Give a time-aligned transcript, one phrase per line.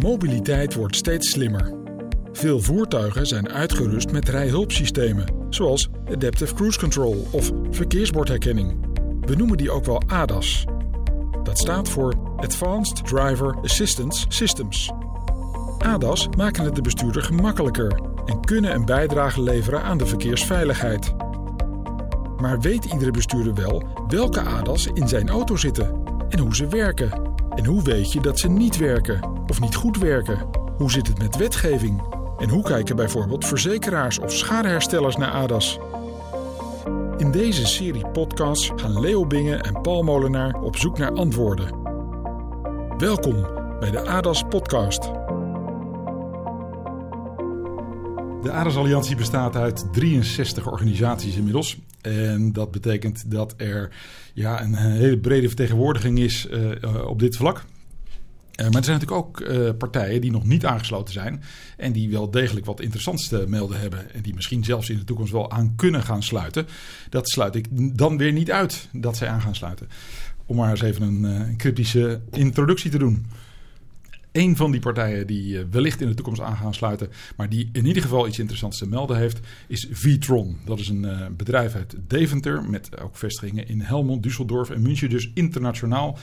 [0.00, 1.74] Mobiliteit wordt steeds slimmer.
[2.32, 8.86] Veel voertuigen zijn uitgerust met rijhulpsystemen, zoals Adaptive Cruise Control of verkeersbordherkenning.
[9.20, 10.64] We noemen die ook wel ADAS.
[11.42, 14.90] Dat staat voor Advanced Driver Assistance Systems.
[15.78, 21.14] ADAS maken het de bestuurder gemakkelijker en kunnen een bijdrage leveren aan de verkeersveiligheid.
[22.36, 27.28] Maar weet iedere bestuurder wel welke ADAS in zijn auto zitten en hoe ze werken?
[27.54, 30.46] En hoe weet je dat ze niet werken of niet goed werken?
[30.76, 32.02] Hoe zit het met wetgeving?
[32.38, 35.78] En hoe kijken bijvoorbeeld verzekeraars of schadeherstellers naar ADAS?
[37.16, 41.82] In deze serie podcasts gaan Leo Bingen en Paul Molenaar op zoek naar antwoorden.
[42.98, 43.46] Welkom
[43.80, 45.02] bij de ADAS Podcast.
[48.42, 51.78] De ADAS Alliantie bestaat uit 63 organisaties inmiddels.
[52.00, 53.92] En dat betekent dat er
[54.34, 57.64] ja, een hele brede vertegenwoordiging is uh, op dit vlak.
[58.60, 61.42] Uh, maar er zijn natuurlijk ook uh, partijen die nog niet aangesloten zijn.
[61.76, 64.14] En die wel degelijk wat interessants te melden hebben.
[64.14, 66.66] En die misschien zelfs in de toekomst wel aan kunnen gaan sluiten.
[67.08, 67.66] Dat sluit ik
[67.98, 69.88] dan weer niet uit dat zij aan gaan sluiten.
[70.46, 73.26] Om maar eens even een, een cryptische introductie te doen.
[74.32, 77.68] Een van die partijen die uh, wellicht in de toekomst aan gaan sluiten, maar die
[77.72, 80.56] in ieder geval iets interessants te melden heeft, is Vitron.
[80.64, 85.10] Dat is een uh, bedrijf uit Deventer met ook vestigingen in Helmond, Düsseldorf en München,
[85.10, 86.18] dus internationaal.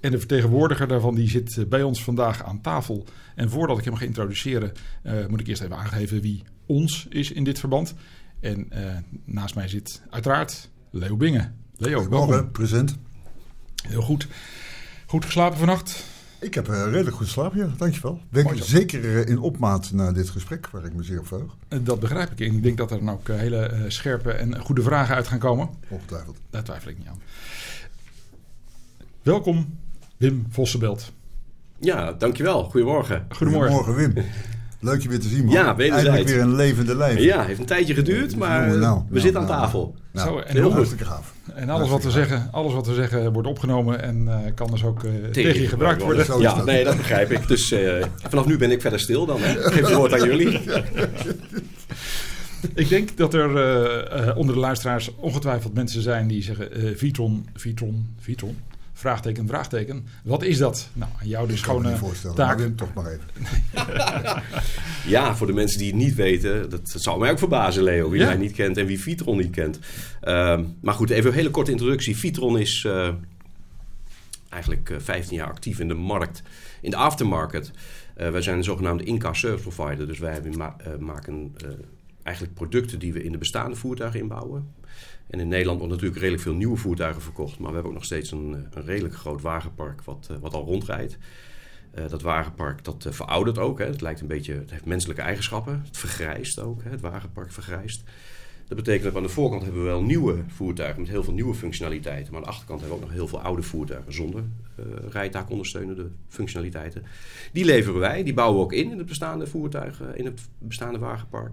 [0.00, 3.04] En de vertegenwoordiger daarvan die zit uh, bij ons vandaag aan tafel.
[3.34, 4.72] En voordat ik hem ga introduceren,
[5.28, 7.94] moet ik eerst even aangeven wie ons is in dit verband.
[8.40, 8.68] En
[9.24, 11.54] naast mij zit uiteraard Leo Bingen.
[11.76, 12.50] Leo, welkom.
[12.50, 12.98] present.
[13.88, 14.28] Heel goed.
[15.06, 16.04] Goed geslapen vannacht?
[16.40, 17.70] Ik heb uh, redelijk goed slaap, ja.
[17.76, 18.20] Dankjewel.
[18.30, 21.56] Denk zeker uh, in opmaat naar dit gesprek, waar ik me zeer op verheug.
[21.82, 22.40] Dat begrijp ik.
[22.40, 25.38] En ik denk dat er dan ook uh, hele scherpe en goede vragen uit gaan
[25.38, 25.68] komen.
[25.88, 26.38] Ongetwijfeld.
[26.50, 27.20] Daar twijfel ik niet aan.
[29.22, 29.78] Welkom,
[30.20, 31.12] Wim Vossenbelt.
[31.78, 32.64] Ja, dankjewel.
[32.64, 33.26] Goedemorgen.
[33.28, 33.76] Goedemorgen.
[33.76, 34.24] Goedemorgen, Wim.
[34.80, 35.54] Leuk je weer te zien, man.
[35.54, 36.08] Ja, wederzijds.
[36.08, 37.18] Eigenlijk weer een levende lijf.
[37.18, 39.94] Ja, heeft een tijdje geduurd, maar nou, nou, we zitten nou, aan tafel.
[40.12, 41.34] Nou, Zo, en heel hartstikke gaaf.
[41.54, 44.84] En alles wat, we zeggen, alles wat we zeggen wordt opgenomen en uh, kan dus
[44.84, 46.26] ook uh, tegen, tegen je gebruikt worden.
[46.26, 46.50] worden.
[46.50, 47.48] Ja, nee, dat begrijp ik.
[47.48, 49.40] Dus uh, vanaf nu ben ik verder stil dan.
[49.40, 49.66] Hè.
[49.66, 50.60] Ik geef het woord aan jullie.
[52.74, 58.56] ik denk dat er onder de luisteraars ongetwijfeld mensen zijn die zeggen Vitron, Vitron, Vitron.
[59.00, 60.06] Vraagteken, vraagteken.
[60.24, 60.88] Wat is dat?
[60.92, 61.98] Nou, aan jou dus gewoon een
[62.34, 62.58] taak.
[62.58, 64.42] Maar toch maar even.
[65.14, 68.10] ja, voor de mensen die het niet weten, dat, dat zou mij ook verbazen, Leo,
[68.10, 68.26] wie ja?
[68.26, 69.78] mij niet kent en wie Vitron niet kent.
[70.22, 72.16] Uh, maar goed, even een hele korte introductie.
[72.16, 73.08] Vitron is uh,
[74.48, 76.42] eigenlijk uh, 15 jaar actief in de markt,
[76.80, 77.70] in de aftermarket.
[78.16, 81.54] Uh, wij zijn een zogenaamde in-car service provider, dus wij ma maken
[82.22, 84.78] eigenlijk producten die we in de bestaande voertuigen inbouwen.
[85.30, 87.58] In Nederland wordt natuurlijk redelijk veel nieuwe voertuigen verkocht.
[87.58, 90.54] Maar we hebben ook nog steeds een, eh, een redelijk groot wagenpark wat, uh, wat
[90.54, 91.18] al rondrijdt.
[91.98, 93.78] Uh, dat wagenpark dat uh, veroudert ook.
[93.78, 93.84] Hè.
[93.84, 95.82] Het, lijkt een beetje, het heeft menselijke eigenschappen.
[95.86, 96.82] Het vergrijst ook.
[96.82, 96.90] Hè.
[96.90, 98.02] Het wagenpark vergrijst.
[98.70, 101.54] Dat betekent dat aan de voorkant hebben we wel nieuwe voertuigen met heel veel nieuwe
[101.54, 102.32] functionaliteiten.
[102.32, 104.44] Maar aan de achterkant hebben we ook nog heel veel oude voertuigen zonder
[104.78, 107.04] uh, rijtaakondersteunende functionaliteiten.
[107.52, 110.98] Die leveren wij, die bouwen we ook in in het bestaande voertuigen, in het bestaande
[110.98, 111.52] wagenpark.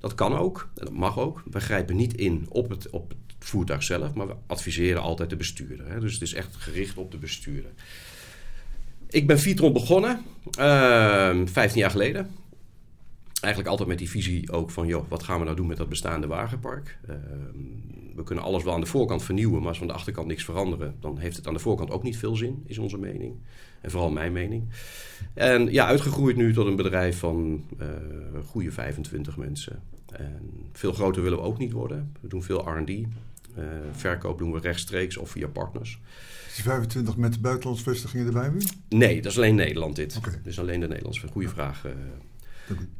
[0.00, 1.42] Dat kan ook en dat mag ook.
[1.50, 5.36] We grijpen niet in op het, op het voertuig zelf, maar we adviseren altijd de
[5.36, 5.90] bestuurder.
[5.90, 6.00] Hè?
[6.00, 7.70] Dus het is echt gericht op de bestuurder.
[9.08, 10.20] Ik ben Vitron begonnen,
[10.58, 12.30] uh, 15 jaar geleden.
[13.40, 15.88] Eigenlijk altijd met die visie ook van, joh, wat gaan we nou doen met dat
[15.88, 16.98] bestaande wagenpark?
[17.08, 17.14] Uh,
[18.14, 20.44] we kunnen alles wel aan de voorkant vernieuwen, maar als we aan de achterkant niks
[20.44, 23.34] veranderen, dan heeft het aan de voorkant ook niet veel zin, is onze mening.
[23.80, 24.68] En vooral mijn mening.
[25.34, 27.86] En ja, uitgegroeid nu tot een bedrijf van uh,
[28.46, 29.82] goede 25 mensen.
[30.12, 30.40] En
[30.72, 32.12] veel groter willen we ook niet worden.
[32.20, 32.90] We doen veel R&D.
[32.90, 36.00] Uh, verkoop doen we rechtstreeks of via partners.
[36.48, 38.60] Is die 25 met buitenlandse vestigingen erbij nu?
[38.88, 40.16] Nee, dat is alleen Nederland dit.
[40.16, 40.40] Okay.
[40.42, 41.26] Dus alleen de Nederlandse.
[41.28, 41.86] Goede vraag.
[41.86, 41.92] Uh,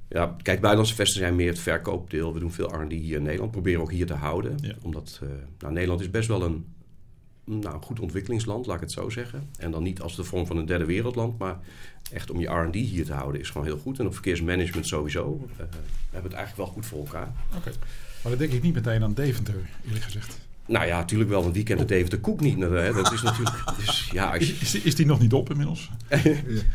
[0.08, 2.32] ja, kijk, buitenlandse vestigingen zijn meer het verkoopdeel.
[2.32, 3.50] We doen veel R&D hier in Nederland.
[3.50, 4.58] Proberen ook hier te houden.
[4.60, 4.74] Ja.
[4.82, 6.64] Omdat uh, nou, Nederland is best wel een
[7.44, 9.48] nou, goed ontwikkelingsland, laat ik het zo zeggen.
[9.58, 11.58] En dan niet als de vorm van een derde wereldland, maar
[12.12, 13.98] echt om je R&D hier te houden is gewoon heel goed.
[13.98, 15.40] En op verkeersmanagement sowieso.
[15.50, 15.64] Uh, we
[16.10, 17.32] hebben het eigenlijk wel goed voor elkaar.
[17.48, 17.56] Oké.
[17.56, 17.72] Okay.
[18.22, 20.38] Maar dan denk ik niet meteen aan Deventer, eerlijk gezegd.
[20.70, 22.58] Nou ja, natuurlijk wel, want wie kent het even de koek niet?
[22.60, 22.92] Hè?
[22.92, 23.56] Dat is natuurlijk.
[23.80, 25.90] Dus, ja, is, is, is, die nog niet op inmiddels?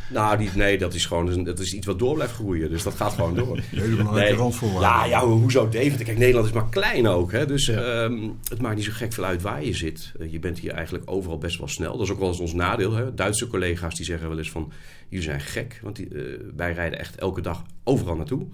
[0.10, 2.70] nou, die, nee, dat is gewoon dat is iets wat door blijft groeien.
[2.70, 3.60] Dus dat gaat gewoon door.
[3.70, 4.40] Hele belangrijke nee.
[4.40, 5.10] randvoorwaarden.
[5.10, 6.06] Ja, ja, hoezo Deventer?
[6.06, 7.32] Kijk, Nederland is maar klein ook.
[7.32, 7.46] Hè?
[7.46, 8.04] Dus ja.
[8.04, 10.12] um, het maakt niet zo gek veel uit waar je zit.
[10.20, 11.98] Uh, je bent hier eigenlijk overal best wel snel.
[11.98, 12.94] Dat is ook wel eens ons nadeel.
[12.94, 13.14] Hè?
[13.14, 14.72] Duitse collega's die zeggen wel eens van...
[15.08, 18.48] jullie zijn gek, want die, uh, wij rijden echt elke dag overal naartoe.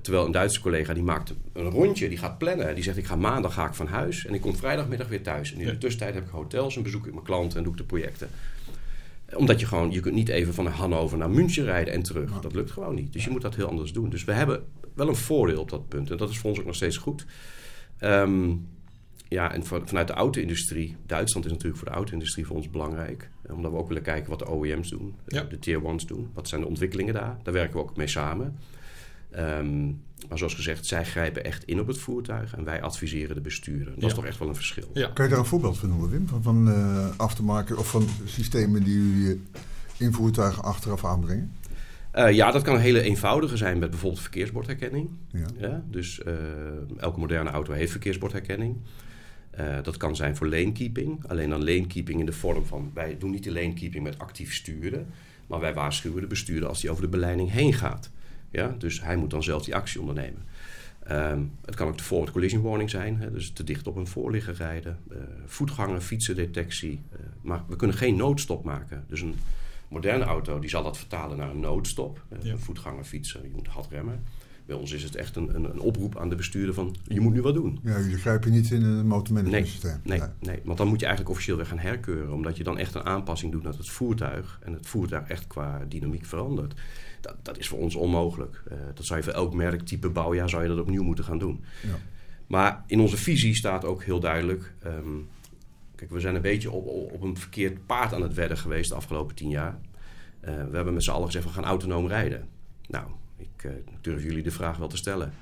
[0.00, 2.74] Terwijl een Duitse collega die maakt een rondje, die gaat plannen.
[2.74, 5.52] Die zegt ik ga maandag ga ik van huis en ik kom vrijdagmiddag weer thuis.
[5.52, 7.78] En in de tussentijd heb ik hotels en bezoek ik mijn klanten en doe ik
[7.78, 8.28] de projecten.
[9.34, 12.40] Omdat je gewoon, je kunt niet even van Hannover naar München rijden en terug.
[12.40, 13.12] Dat lukt gewoon niet.
[13.12, 14.10] Dus je moet dat heel anders doen.
[14.10, 16.10] Dus we hebben wel een voordeel op dat punt.
[16.10, 17.26] En dat is voor ons ook nog steeds goed.
[17.98, 18.50] Ehm,
[19.28, 23.30] ja, en vanuit de auto-industrie, Duitsland is natuurlijk voor de auto-industrie voor ons belangrijk.
[23.50, 26.30] Omdat we ook willen kijken wat de OEM's doen, de tier ones doen.
[26.34, 27.38] Wat zijn de ontwikkelingen daar?
[27.42, 28.58] Daar werken we ook mee samen.
[29.32, 29.86] Ehm,
[30.28, 33.94] maar zoals gezegd, zij grijpen echt in op het voertuig en wij adviseren de bestuurder.
[33.94, 34.90] Dat is toch echt wel een verschil.
[34.94, 35.10] Ja.
[35.14, 36.28] Kan je daar een voorbeeld van noemen, Wim?
[36.28, 39.42] Van, van uh, af te maken of van systemen die jullie
[39.98, 41.52] in voertuigen achteraf aanbrengen?
[42.14, 45.10] Uh, ja, dat kan een hele eenvoudige zijn met bijvoorbeeld verkeersbordherkenning.
[45.30, 45.46] Ja.
[45.58, 46.34] ja dus uh,
[46.96, 48.76] elke moderne auto heeft verkeersbordherkenning.
[49.60, 51.28] Uh, dat kan zijn voor lanekeeping.
[51.28, 52.90] Alleen dan lanekeeping in de vorm van...
[52.94, 55.06] wij doen niet de lanekeeping met actief sturen...
[55.46, 58.10] maar wij waarschuwen de bestuurder als hij over de beleiding heen gaat.
[58.52, 58.74] Ja?
[58.78, 60.42] Dus hij moet dan zelf die actie ondernemen.
[61.10, 64.06] Um, het kan ook de forward collision warning zijn, hè, dus te dicht op een
[64.06, 67.00] voorligger rijden, uh, voetganger, fietsendetectie.
[67.12, 69.04] Uh, maar we kunnen geen noodstop maken.
[69.08, 69.34] Dus een
[69.88, 72.24] moderne auto die zal dat vertalen naar een noodstop.
[72.32, 72.52] Uh, ja.
[72.52, 74.24] Een voetganger, fietsen, je moet hard remmen.
[74.66, 77.32] Bij ons is het echt een, een, een, oproep aan de bestuurder van je moet
[77.32, 77.80] nu wat doen.
[77.82, 80.00] Ja, je grijpt niet in een motormanagement systeem.
[80.02, 82.32] Nee, nee, nee, want dan moet je eigenlijk officieel weer gaan herkeuren.
[82.32, 84.58] Omdat je dan echt een aanpassing doet naar het voertuig.
[84.62, 86.74] En het voertuig echt qua dynamiek verandert.
[87.20, 88.62] Dat, dat is voor ons onmogelijk.
[88.72, 91.64] Uh, dat zou je voor elk merktype bouwjaar zou je dat opnieuw moeten gaan doen.
[91.82, 91.98] Ja.
[92.46, 94.74] Maar in onze visie staat ook heel duidelijk...
[94.86, 95.28] Um,
[95.94, 98.96] kijk, we zijn een beetje op, op een verkeerd paard aan het wedden geweest de
[98.96, 99.78] afgelopen tien jaar.
[100.44, 102.48] Uh, we hebben met z'n allen gezegd, we gaan autonoom rijden.
[102.88, 103.06] Nou,
[103.42, 105.32] ik uh, durf jullie de vraag wel te stellen.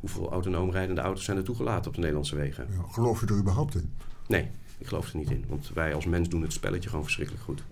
[0.00, 2.66] Hoeveel autonoom rijdende auto's zijn er toegelaten op de Nederlandse wegen?
[2.70, 3.92] Ja, geloof je er überhaupt in?
[4.26, 5.44] Nee, ik geloof er niet in.
[5.48, 7.62] Want wij als mens doen het spelletje gewoon verschrikkelijk goed.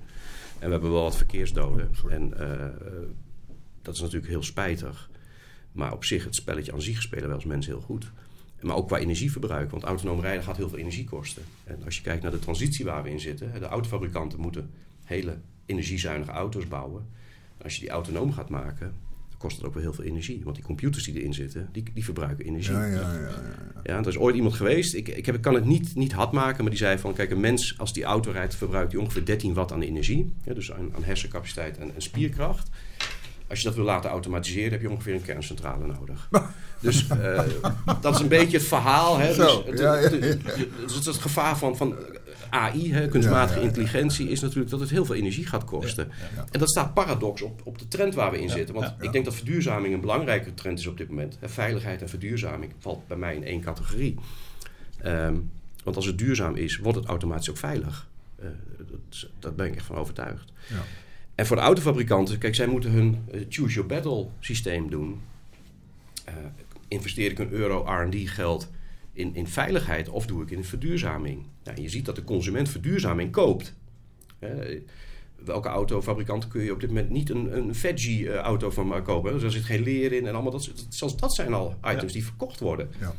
[0.58, 1.90] En we hebben wel wat verkeersdoden.
[2.04, 2.66] Oh, en uh,
[3.82, 5.10] dat is natuurlijk heel spijtig.
[5.72, 8.10] Maar op zich, het spelletje aan zich spelen wij als mens heel goed.
[8.60, 11.42] Maar ook qua energieverbruik, want autonoom rijden gaat heel veel energie kosten.
[11.64, 14.70] En als je kijkt naar de transitie waar we in zitten, de autofabrikanten moeten
[15.04, 17.06] hele energiezuinige auto's bouwen.
[17.58, 18.94] En als je die autonoom gaat maken,
[19.38, 20.40] kost het ook wel heel veel energie.
[20.44, 22.74] Want die computers die erin zitten, die, die verbruiken energie.
[22.74, 23.80] Ja, ja, ja, ja.
[23.84, 26.60] ja, er is ooit iemand geweest, ik, ik, heb, kan het niet, niet hard maken,
[26.60, 27.14] maar die zei van...
[27.14, 30.32] kijk, een mens als die auto rijdt, verbruikt die ongeveer 13 watt aan energie.
[30.44, 32.70] Ja, dus aan, aan hersencapaciteit en, en spierkracht.
[33.48, 36.28] Als je dat wil laten automatiseren, heb je ongeveer een kerncentrale nodig.
[36.80, 37.40] dus uh,
[38.00, 39.18] dat is een beetje het verhaal.
[39.18, 39.34] Hè?
[39.34, 40.10] Dus het, ja, ja, ja.
[40.10, 41.94] Het, het, het, gevaar van, van
[42.50, 46.10] AI, hè, kunstmatige intelligentie, is natuurlijk dat het heel veel energie gaat kosten.
[46.50, 48.74] En dat staat paradox op, op de trend waar we in zitten.
[48.74, 51.38] Want ik denk dat verduurzaming een belangrijke trend is op dit moment.
[51.42, 54.14] Veiligheid en verduurzaming valt bij mij in één categorie.
[55.04, 55.50] Um,
[55.84, 58.08] want als het duurzaam is, wordt het automatisch ook veilig.
[58.42, 58.46] Uh,
[58.78, 60.52] dat, daar ben ik echt van overtuigd.
[60.68, 60.82] Ja.
[61.34, 65.20] En voor de autofabrikanten, kijk, zij moeten hun uh, choose your battle systeem doen.
[66.28, 66.34] Uh,
[66.88, 68.70] investeer ik een euro R&D geld
[69.18, 71.46] in, in veiligheid of doe ik in verduurzaming?
[71.64, 73.74] Nou, je ziet dat de consument verduurzaming koopt.
[75.44, 79.32] welke autofabrikant kun je op dit moment niet een, een veggie-auto van kopen?
[79.32, 80.70] Dus er zit geen leer in en allemaal dat.
[80.88, 82.90] Zelfs dat zijn al items die verkocht worden.
[83.00, 83.14] Ja.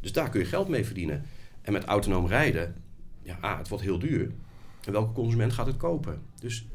[0.00, 1.24] Dus daar kun je geld mee verdienen.
[1.62, 2.74] En met autonoom rijden,
[3.22, 4.30] ja, ah, het wordt heel duur.
[4.84, 6.22] En welke consument gaat het kopen?
[6.40, 6.66] Dus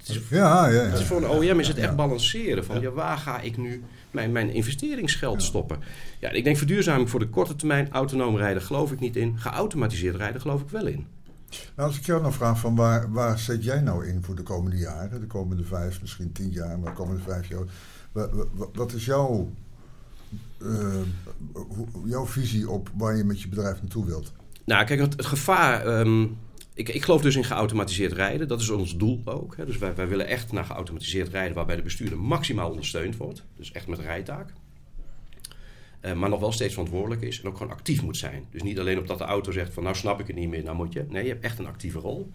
[0.00, 3.18] het is, ja, ja, ja, voor een OEM is het echt balanceren van ja, waar
[3.18, 5.78] ga ik nu mijn, mijn investeringsgeld stoppen.
[6.20, 9.38] Ja, ik denk verduurzaming voor de korte termijn, autonoom rijden geloof ik niet in.
[9.38, 11.06] Geautomatiseerd rijden geloof ik wel in.
[11.76, 14.42] Nou, als ik jou nou vraag van waar, waar zet jij nou in voor de
[14.42, 15.20] komende jaren?
[15.20, 17.64] De komende vijf, misschien tien jaar, maar de komende vijf jaar.
[18.12, 18.30] Wat,
[18.72, 19.52] wat is jouw,
[20.58, 21.00] uh,
[22.04, 24.32] jouw visie op waar je met je bedrijf naartoe wilt?
[24.64, 26.00] Nou, kijk, het, het gevaar...
[26.00, 26.36] Um,
[26.80, 28.48] ik, ik, geloof dus in geautomatiseerd rijden.
[28.48, 29.56] Dat is ons doel ook.
[29.56, 29.66] Hè.
[29.66, 33.44] Dus wij, wij, willen echt naar geautomatiseerd rijden waarbij de bestuurder maximaal ondersteund wordt.
[33.56, 34.52] Dus echt met rijtaak.
[36.04, 38.44] Uh, maar nog wel steeds verantwoordelijk is en ook gewoon actief moet zijn.
[38.50, 40.62] Dus niet alleen op dat de auto zegt van nou snap ik het niet meer,
[40.62, 41.04] nou moet je.
[41.08, 42.30] Nee, je hebt echt een actieve rol.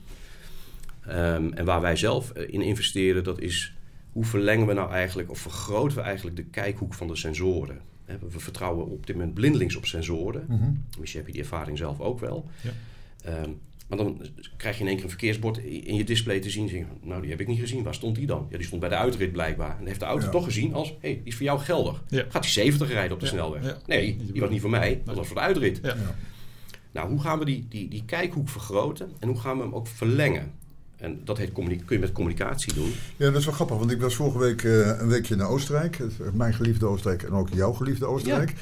[1.07, 3.75] Um, en waar wij zelf eh, in investeren, dat is
[4.11, 7.81] hoe verlengen we nou eigenlijk of vergroten we eigenlijk de kijkhoek van de sensoren.
[8.05, 10.45] We vertrouwen op dit moment blindelings op sensoren.
[10.47, 10.83] Mm -hmm.
[10.99, 12.49] Misschien heb je die ervaring zelf ook wel.
[12.61, 13.41] Ja.
[13.43, 14.21] Um, maar dan
[14.57, 16.69] krijg je in één keer een verkeersbord in je display te zien.
[16.69, 17.83] Zeg, nou, die heb ik niet gezien.
[17.83, 18.47] Waar stond die dan?
[18.49, 19.79] Ja, die stond bij de uitrit blijkbaar.
[19.79, 22.03] En heeft de auto toch gezien als, hé, hey, die is voor jou geldig.
[22.09, 23.77] Gaat hij 70 rijden op de snelweg?
[23.85, 25.01] Nee, die was niet voor mij.
[25.05, 25.81] Dat was voor de uitrit.
[26.91, 29.11] Nou, hoe gaan we die, die, die kijkhoek vergroten?
[29.19, 30.51] En hoe gaan we hem ook verlengen?
[30.97, 32.93] En dat heet kun je met communicatie doen.
[33.17, 35.99] Ja, dat is wel grappig, want ik was vorige week uh, een weekje naar Oostenrijk.
[36.33, 38.53] Mijn geliefde Oostenrijk en ook jouw geliefde Oostenrijk.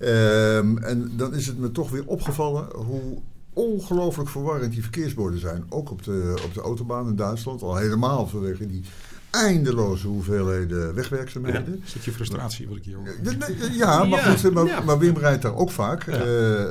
[0.00, 3.18] Ja, um, en dan is het me toch weer opgevallen hoe
[3.52, 5.64] ongelooflijk verwarrend die verkeersborden zijn.
[5.68, 7.62] Ook op de, op de autobaan in Duitsland.
[7.62, 8.82] Al helemaal vanwege die
[9.30, 11.82] eindeloze hoeveelheden wegwerkzaamheden.
[11.84, 13.06] Is dat je frustratie wat ik hier hoor?
[13.22, 14.80] Ja, nee, Ja, maar, Ja, goed, maar, ja.
[14.80, 16.06] maar Wim rijdt daar ook vaak.
[16.06, 16.12] Ja.
[16.12, 16.64] eh,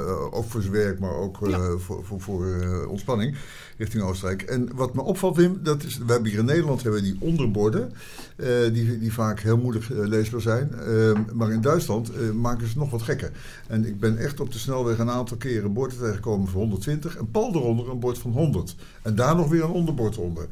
[0.00, 1.76] eh, ook voor zijn werk, maar ook eh, Ja.
[1.78, 3.36] voor, voor, voor eh, ontspanning
[3.76, 4.42] richting Oostenrijk.
[4.42, 7.92] En wat me opvalt, Wim, dat is, we hebben hier in Nederland hebben die onderborden,
[8.36, 10.74] eh, die, die vaak heel moeilijk eh, leesbaar zijn.
[10.74, 13.30] Eh, maar in Duitsland eh, maken ze nog wat gekker.
[13.66, 17.30] En ik ben echt op de snelweg een aantal keren borden tegengekomen van 120 en
[17.30, 18.76] pal eronder een bord van 100.
[19.02, 20.48] En daar nog weer een onderbord onder.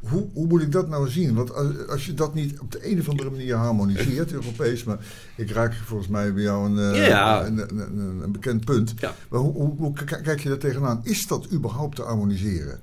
[0.00, 1.34] Hoe, hoe moet ik dat nou zien?
[1.34, 4.98] Want als, als je dat niet op de een of andere manier harmoniseert, Europees, maar
[5.36, 7.46] ik raak volgens mij bij jou een, eh, Ja.
[7.46, 7.58] een,
[8.22, 8.94] een, bekend punt.
[8.98, 9.14] Ja.
[9.28, 9.92] Maar hoe, hoe,
[10.22, 11.00] kijk je daar tegenaan?
[11.04, 12.80] Is dat überhaupt te harmoniseren?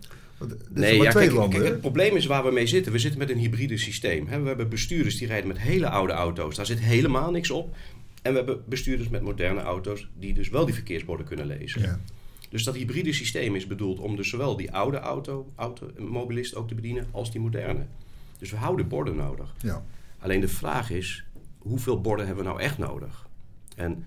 [0.74, 1.60] Nee, ja, twee kijk, landen.
[1.60, 2.92] kijk, het probleem is waar we mee zitten.
[2.92, 4.28] We zitten met een hybride systeem.
[4.28, 4.42] Hè.
[4.42, 6.56] We hebben bestuurders die rijden met hele oude auto's.
[6.56, 7.76] Daar zit helemaal niks op.
[8.22, 11.82] En we hebben bestuurders met moderne auto's die dus wel die verkeersborden kunnen lezen.
[11.82, 12.00] Ja.
[12.50, 16.68] Dus dat hybride systeem is bedoeld om dus zowel die oude auto, auto mobilist ook
[16.68, 17.86] te bedienen als die moderne.
[18.38, 19.56] Dus we houden borden nodig.
[19.62, 19.84] Ja.
[20.20, 21.26] Alleen de vraag is,
[21.58, 23.28] hoeveel borden hebben we nou echt nodig?
[23.76, 24.06] En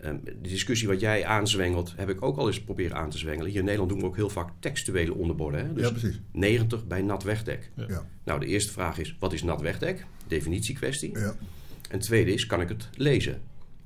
[0.00, 3.50] ehm, de discussie wat jij aanzwengelt, heb ik ook al eens proberen aan te zwengelen.
[3.50, 5.66] Hier in Nederland doen we ook heel vaak textuele onderborden.
[5.66, 5.72] Hè?
[5.72, 6.20] Dus ja, precies.
[6.32, 7.70] 90 bij nat wegdek.
[7.74, 8.06] Ja.
[8.24, 10.06] Nou, de eerste vraag is, wat is nat wegdek?
[10.26, 11.18] Definitiekwestie.
[11.18, 11.34] Ja.
[11.90, 13.34] En tweede is, kan ik het lezen?
[13.34, 13.40] En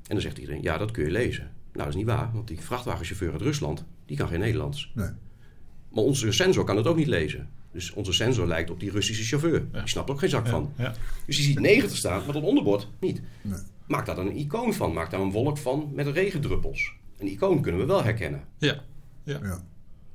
[0.06, 1.50] dan zegt iedereen, ja, dat kun je lezen.
[1.74, 4.90] Nou, dat is niet waar, want die vrachtwagenchauffeur uit Rusland, die kan geen Nederlands.
[4.94, 5.08] Nee.
[5.88, 7.48] Maar onze sensor kan het ook niet lezen.
[7.72, 9.70] Dus onze sensor lijkt op die Russische chauffeur.
[9.72, 10.72] Die snapt ook geen zak van.
[10.76, 10.94] Ja.
[11.26, 13.20] Dus die ziet 90 staan, maar dat onderbord niet.
[13.42, 13.58] Nee.
[13.86, 14.92] Maak daar dan een icoon van.
[14.92, 16.92] Maak daar een wolk van met regendruppels.
[17.18, 18.44] Een icoon kunnen we wel herkennen.
[18.58, 18.82] Ja.
[19.24, 19.38] Ja.
[19.42, 19.62] Ja.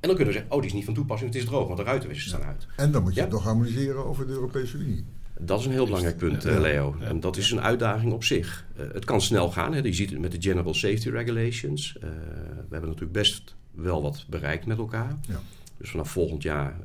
[0.00, 1.78] En dan kunnen we zeggen, oh, die is niet van toepassing, het is droog, want
[1.78, 2.66] de ruitenwissers staan uit.
[2.76, 3.24] En dan moet je Ja.
[3.24, 5.04] het nog harmoniseren over de Europese Unie.
[5.44, 6.60] Dat is een heel belangrijk punt, eh, Ja.
[6.60, 6.96] Leo.
[7.00, 7.06] Ja.
[7.06, 8.66] En dat is een uitdaging op zich.
[8.76, 9.74] Eh, het kan snel gaan.
[9.74, 9.80] Hè.
[9.80, 11.96] Je ziet het met de General Safety Regulations.
[11.96, 12.08] Eh,
[12.40, 15.18] we hebben natuurlijk best wel wat bereikt met elkaar.
[15.28, 15.40] Ja.
[15.76, 16.76] Dus vanaf volgend jaar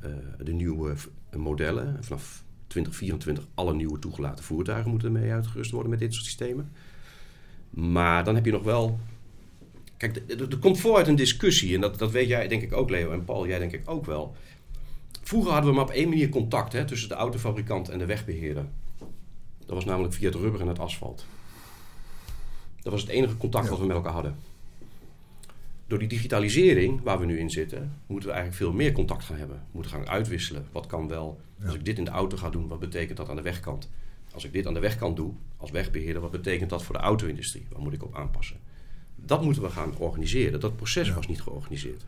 [0.44, 0.94] de nieuwe
[1.36, 1.98] modellen.
[2.02, 6.72] Vanaf 2024 alle nieuwe toegelaten voertuigen moeten ermee uitgerust worden met dit soort systemen.
[7.70, 9.00] Maar dan heb je nog wel...
[9.98, 11.76] Kijk, er komt vooruit een discussie.
[11.76, 13.12] En dat, dat weet jij denk ik ook, Leo.
[13.12, 14.36] En Paul, jij denk ik ook wel.
[15.28, 18.66] Vroeger hadden we maar op één manier contact hè, tussen de autofabrikant en de wegbeheerder.
[19.66, 21.26] Dat was namelijk via het rubber en het asfalt.
[22.82, 23.70] Dat was het enige contact Ja.
[23.70, 24.36] wat we met elkaar hadden.
[25.88, 29.38] Door die digitalisering waar we nu in zitten, moeten we eigenlijk veel meer contact gaan
[29.38, 29.56] hebben.
[29.58, 30.66] We moeten gaan uitwisselen.
[30.72, 31.40] Wat kan wel?
[31.66, 33.90] Als ik dit in de auto ga doen, wat betekent dat aan de wegkant?
[34.34, 37.66] Als ik dit aan de wegkant doe, als wegbeheerder, wat betekent dat voor de auto-industrie?
[37.72, 38.58] Waar moet ik op aanpassen?
[39.16, 40.60] Dat moeten we gaan organiseren.
[40.60, 41.14] Dat proces Ja.
[41.14, 42.06] was niet georganiseerd.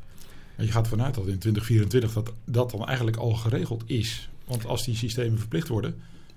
[0.58, 4.30] Je gaat vanuit dat in 2024 dat, dat dan eigenlijk al geregeld is.
[4.46, 5.96] Want als die systemen verplicht worden,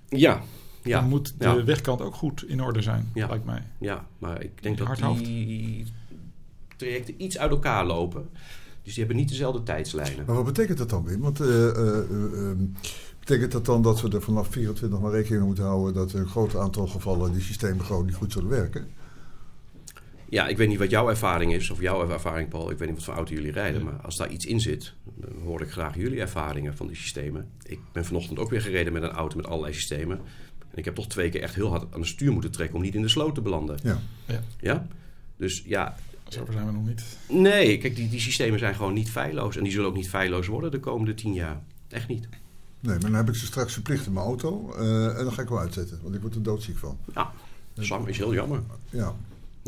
[0.09, 0.43] Ja,
[0.83, 1.01] ja.
[1.01, 1.65] dan moet de ja.
[1.65, 3.27] wegkant ook goed in orde zijn, Ja.
[3.29, 3.63] lijkt mij.
[3.79, 5.85] Ja, maar ik denk dat die
[6.77, 8.29] trajecten iets uit elkaar lopen.
[8.83, 10.25] Dus die hebben niet dezelfde tijdslijnen.
[10.27, 11.21] Maar wat betekent dat dan, Wim?
[11.21, 12.65] Want eh, eh, eh, ehm,
[13.19, 16.29] betekent dat dan dat we er vanaf 24 maar rekening mee moeten houden dat een
[16.29, 18.89] groot aantal gevallen die systemen gewoon niet goed zullen werken?
[20.31, 22.71] Ja, ik weet niet wat jouw ervaring is, of jouw ervaring, Paul.
[22.71, 23.85] Ik weet niet wat voor auto jullie rijden.
[23.85, 27.49] Maar als daar iets in zit, dan hoor ik graag jullie ervaringen van die systemen.
[27.63, 30.21] Ik ben vanochtend ook weer gereden met een auto met allerlei systemen.
[30.71, 32.83] En ik heb toch twee keer echt heel hard aan de stuur moeten trekken om
[32.83, 33.79] niet in de sloot te belanden.
[33.83, 34.01] Ja.
[34.61, 34.87] Ja?
[35.37, 35.97] Dus ja,
[36.29, 37.03] Zover zijn we nog niet.
[37.29, 39.57] nee, kijk, die, die systemen zijn gewoon niet feilloos.
[39.57, 41.61] En die zullen ook niet feilloos worden de komende tien jaar.
[41.89, 42.29] Echt niet.
[42.81, 45.43] Nee, maar dan heb ik ze straks verplicht in mijn auto eh, en dan ga
[45.43, 46.99] ik wel uitzetten, want ik word er doodziek van.
[47.15, 47.33] Ja,
[47.79, 48.63] Sam is heel jammer.
[48.91, 49.15] Ja,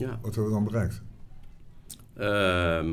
[0.03, 0.19] Ja.
[0.23, 1.03] wat hebben we dan bereikt?
[2.17, 2.91] Ehm,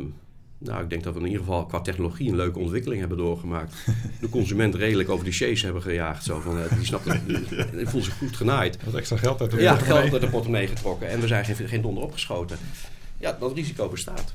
[0.57, 3.85] nou, ik denk dat we in ieder geval qua technologie een leuke ontwikkeling hebben doorgemaakt.
[4.21, 6.23] De consument redelijk over de chase hebben gejaagd.
[6.23, 7.27] Zo van, eh, die snapt het,
[7.77, 8.83] die voelt zich goed genaaid.
[8.83, 10.01] Wat extra geld uit de Ja, portemonnee.
[10.01, 11.09] geld uit de portemonnee getrokken.
[11.09, 12.57] En we zijn geen, geen donder opgeschoten.
[13.17, 14.33] Ja, dat risico bestaat.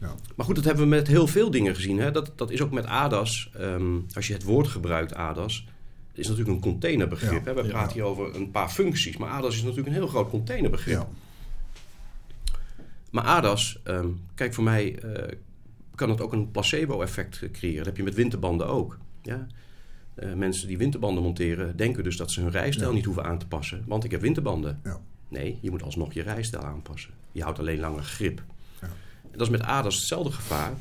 [0.00, 0.14] Ja.
[0.36, 1.98] Maar goed, dat hebben we met heel veel dingen gezien.
[1.98, 2.10] Hè?
[2.10, 3.50] Dat, dat is ook met ADAS.
[3.58, 5.66] Ehm, als je het woord gebruikt, ADAS...
[6.08, 7.44] Het is natuurlijk een containerbegrip.
[7.46, 7.54] Ja, hè?
[7.54, 7.68] We ja.
[7.68, 9.16] praten hier over een paar functies.
[9.16, 11.06] Maar ADAS is natuurlijk een heel groot containerbegrip.
[13.12, 15.36] Maar ADAS, ehm, kijk voor mij eh,
[15.94, 17.76] kan het ook een placebo-effect creëren.
[17.76, 18.98] Dat heb je met winterbanden ook.
[19.22, 19.46] Ja?
[20.14, 22.94] Eh, mensen die winterbanden monteren denken dus dat ze hun rijstijl Ja.
[22.94, 23.84] niet hoeven aan te passen.
[23.86, 24.80] Want ik heb winterbanden.
[24.84, 25.00] Ja.
[25.28, 27.10] Nee, je moet alsnog je rijstijl aanpassen.
[27.32, 28.42] Je houdt alleen langer grip.
[28.80, 28.86] Ja.
[29.22, 30.72] En dat is met ADAS hetzelfde gevaar.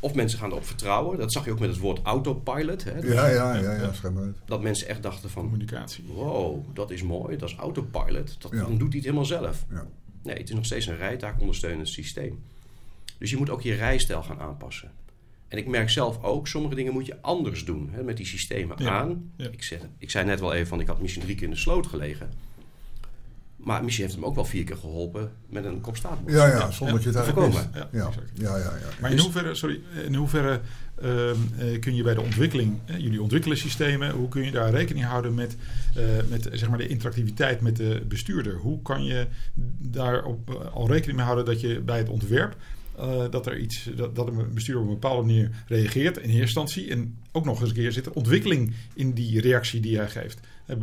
[0.00, 1.18] Of mensen gaan erop vertrouwen.
[1.18, 2.84] Dat zag je ook met het woord autopilot.
[2.84, 2.98] Hè?
[2.98, 4.36] Ja, ja, ja, ja, schijn maar uit.
[4.44, 5.42] Dat mensen echt dachten van...
[5.42, 6.04] Communicatie.
[6.14, 7.36] Wow, dat is mooi.
[7.36, 8.36] Dat is autopilot.
[8.42, 8.58] Dat, Ja.
[8.62, 9.64] Dan doet hij het helemaal zelf.
[9.70, 9.86] Ja.
[10.22, 12.42] Nee, het is nog steeds een rijtaakondersteunend systeem.
[13.18, 14.90] Dus je moet ook je rijstijl gaan aanpassen.
[15.48, 18.76] En ik merk zelf ook, sommige dingen moet je anders doen hè, met die systemen
[18.82, 19.30] Ja, aan.
[19.36, 19.48] ja.
[19.50, 21.56] Ik, zeg, ik zei net wel even van, ik had misschien drie keer in de
[21.56, 22.30] sloot gelegen.
[23.56, 26.32] Maar misschien heeft hem ook wel vier keer geholpen met een kopstaartbox.
[26.32, 27.54] Ja, ja, zonder dat je het eigenlijk.
[27.74, 28.76] Ja, Ja, ja, ja.
[28.76, 28.86] ja.
[29.00, 30.60] Maar in Dus- hoeverre, sorry, in hoeverre
[31.80, 35.34] kun je bij de ontwikkeling, eh, jullie ontwikkelen systemen, hoe kun je daar rekening houden
[35.34, 35.56] met,
[35.94, 38.56] eh, met zeg maar de interactiviteit met de bestuurder?
[38.56, 39.26] Hoe kan je
[39.78, 42.56] daar op, eh, al rekening mee houden dat je bij het ontwerp
[42.98, 46.40] eh, dat er iets, dat, dat een bestuurder op een bepaalde manier reageert in eerste
[46.40, 50.08] instantie en ook nog eens een keer zit er ontwikkeling in die reactie die hij
[50.08, 50.40] geeft.
[50.66, 50.76] Eh,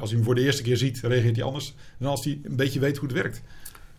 [0.00, 2.56] Als hij hem voor de eerste keer ziet, reageert hij anders dan als hij een
[2.56, 3.42] beetje weet hoe het werkt.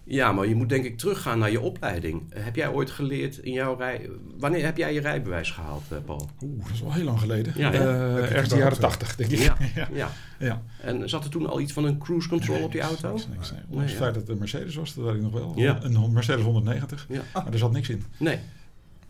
[0.05, 2.23] Ja, maar je moet denk ik teruggaan naar je opleiding.
[2.33, 4.09] Heb jij ooit geleerd in jouw rij...
[4.37, 6.29] Wanneer heb jij je rijbewijs gehaald, eh, Paul?
[6.41, 7.53] Oeh, dat is wel heel lang geleden.
[7.55, 7.73] Ja.
[7.73, 9.39] Eh, je ergens de jaren tachtig, denk ik.
[9.43, 9.87] Ja, ja.
[9.93, 10.11] ja.
[10.39, 10.61] ja.
[10.81, 13.11] En zat er toen al iets van een cruise control op die auto?
[13.11, 13.59] Niks, niks, nee.
[13.59, 15.53] Nee, Ondanks het feit dat het een Mercedes was, dat weet ik nog wel.
[15.55, 15.79] Ja.
[15.83, 17.05] Een Mercedes 190.
[17.09, 17.21] Ja.
[17.33, 18.03] Maar er zat niks in.
[18.17, 18.39] Nee.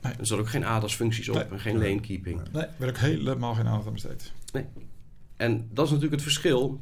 [0.02, 0.14] Nee.
[0.20, 1.44] Er zat ook geen ADAS-functies op Nee.
[1.44, 2.36] en geen lane keeping.
[2.38, 4.32] Nee, daar werd ook helemaal geen aandacht aan besteed.
[5.38, 6.82] En dat is natuurlijk het verschil.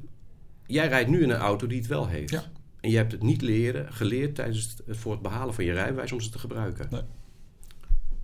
[0.65, 2.29] Jij rijdt nu in een auto die het wel heeft.
[2.29, 2.43] Ja.
[2.81, 6.11] En je hebt het niet leren, geleerd tijdens het, voor het behalen van je rijbewijs
[6.11, 6.87] om ze te gebruiken.
[6.89, 7.01] Nee.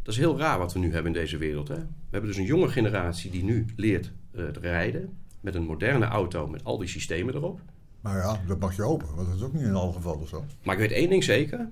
[0.03, 1.67] Dat is heel raar wat we nu hebben in deze wereld.
[1.67, 1.75] Hè?
[1.75, 5.17] We hebben dus een jonge generatie die nu leert eh, te rijden.
[5.41, 7.59] Met een moderne auto met al die systemen erop.
[8.01, 10.45] Maar ja, dat mag je hopen, want dat is ook niet in alle gevallen zo.
[10.63, 11.69] Maar ik weet één ding zeker.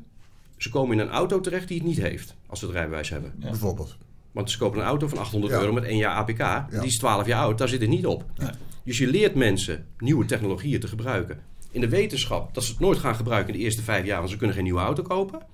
[0.57, 2.35] Ze komen in een auto terecht die het niet heeft.
[2.47, 3.33] Als ze het rijbewijs hebben.
[3.39, 3.49] Ja.
[3.49, 3.97] Bijvoorbeeld.
[4.31, 5.59] Want ze kopen een auto van 800 Ja.
[5.59, 6.71] euro met één jaar APK.
[6.71, 7.57] Die is 12 jaar oud.
[7.57, 8.25] Daar zit het niet op.
[8.37, 8.49] Nee.
[8.83, 11.39] Dus je leert mensen nieuwe technologieën te gebruiken.
[11.75, 14.17] In de wetenschap dat ze het nooit gaan gebruiken in de eerste vijf jaar.
[14.17, 15.39] Want ze kunnen geen nieuwe auto kopen.
[15.39, 15.45] En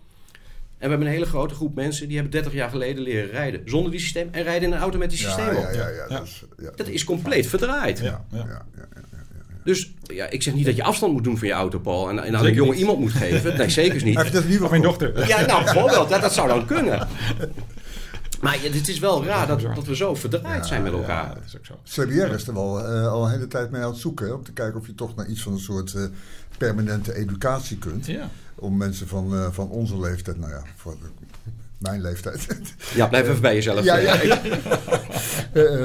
[0.78, 3.62] we hebben een hele grote groep mensen die hebben 30 jaar geleden leren rijden.
[3.66, 4.28] Zonder die systeem.
[4.32, 5.64] En rijden in een auto met die Ja, systeem op.
[5.64, 6.18] ja, ja, ja, Ja.
[6.18, 6.72] Dat, is, ja.
[6.76, 8.00] Dat is compleet verdraaid.
[8.00, 8.38] Ja, Ja, ja.
[8.38, 9.56] ja, ja, ja, ja.
[9.64, 12.10] Dus ja, ik zeg niet dat je afstand moet doen van je auto, Paul.
[12.10, 12.80] En, en aan een Zeker jonge niet.
[12.80, 13.58] iemand moet geven.
[13.58, 14.16] Nee, zeker niet.
[14.18, 15.28] Heb je dat niet Van mijn dochter.
[15.28, 16.10] Ja, nou, bijvoorbeeld.
[16.10, 17.00] Dat, dat zou dan kunnen.
[18.42, 21.34] Maar ja, het is wel raar dat, dat we zo verdraaid zijn met Ja, elkaar.
[21.34, 22.02] dat is ook zo.
[22.04, 24.36] CBR is er wel eh, al een hele tijd mee aan het zoeken.
[24.36, 26.04] om te kijken of je toch naar iets van een soort eh,
[26.58, 28.06] permanente educatie kunt.
[28.06, 28.30] Ja.
[28.56, 32.48] Om mensen van, eh, van onze leeftijd, nou ja, voor de- mijn leeftijd.
[32.96, 33.84] Ja, blijf even bij jezelf.
[33.84, 34.42] ja, ja, ja.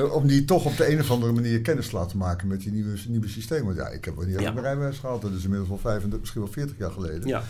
[0.18, 2.72] Om die toch op de een of andere manier kennis te laten maken met die
[2.72, 3.64] nieuwe, nieuwe systemen.
[3.64, 4.50] Want ja, ik heb wel niet Ja.
[4.52, 5.22] mijn rijbewijs gehad.
[5.22, 7.28] Dat is inmiddels wel 35, misschien wel 40 jaar geleden.
[7.28, 7.42] Ja.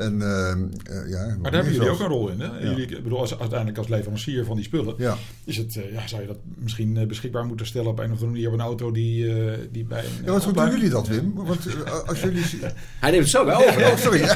[0.00, 2.40] En, eh, eh, ja, Maar daar hebben jullie ook een rol in.
[2.40, 2.46] Hè?
[2.46, 2.60] Ja.
[2.60, 6.06] Jullie, ik bedoel, als, uiteindelijk als leverancier van die spullen, Ja, is het, eh, ja,
[6.06, 8.60] zou je dat misschien eh, beschikbaar moeten stellen op een of andere manier op een
[8.60, 10.24] auto die, eh, die bij een.
[10.24, 11.32] ja wat hoe doen jullie dat, Wim?
[11.34, 11.66] Want
[12.06, 12.44] als jullie...
[13.00, 13.86] Hij neemt het zo wel over.
[13.90, 14.20] Oh, sorry.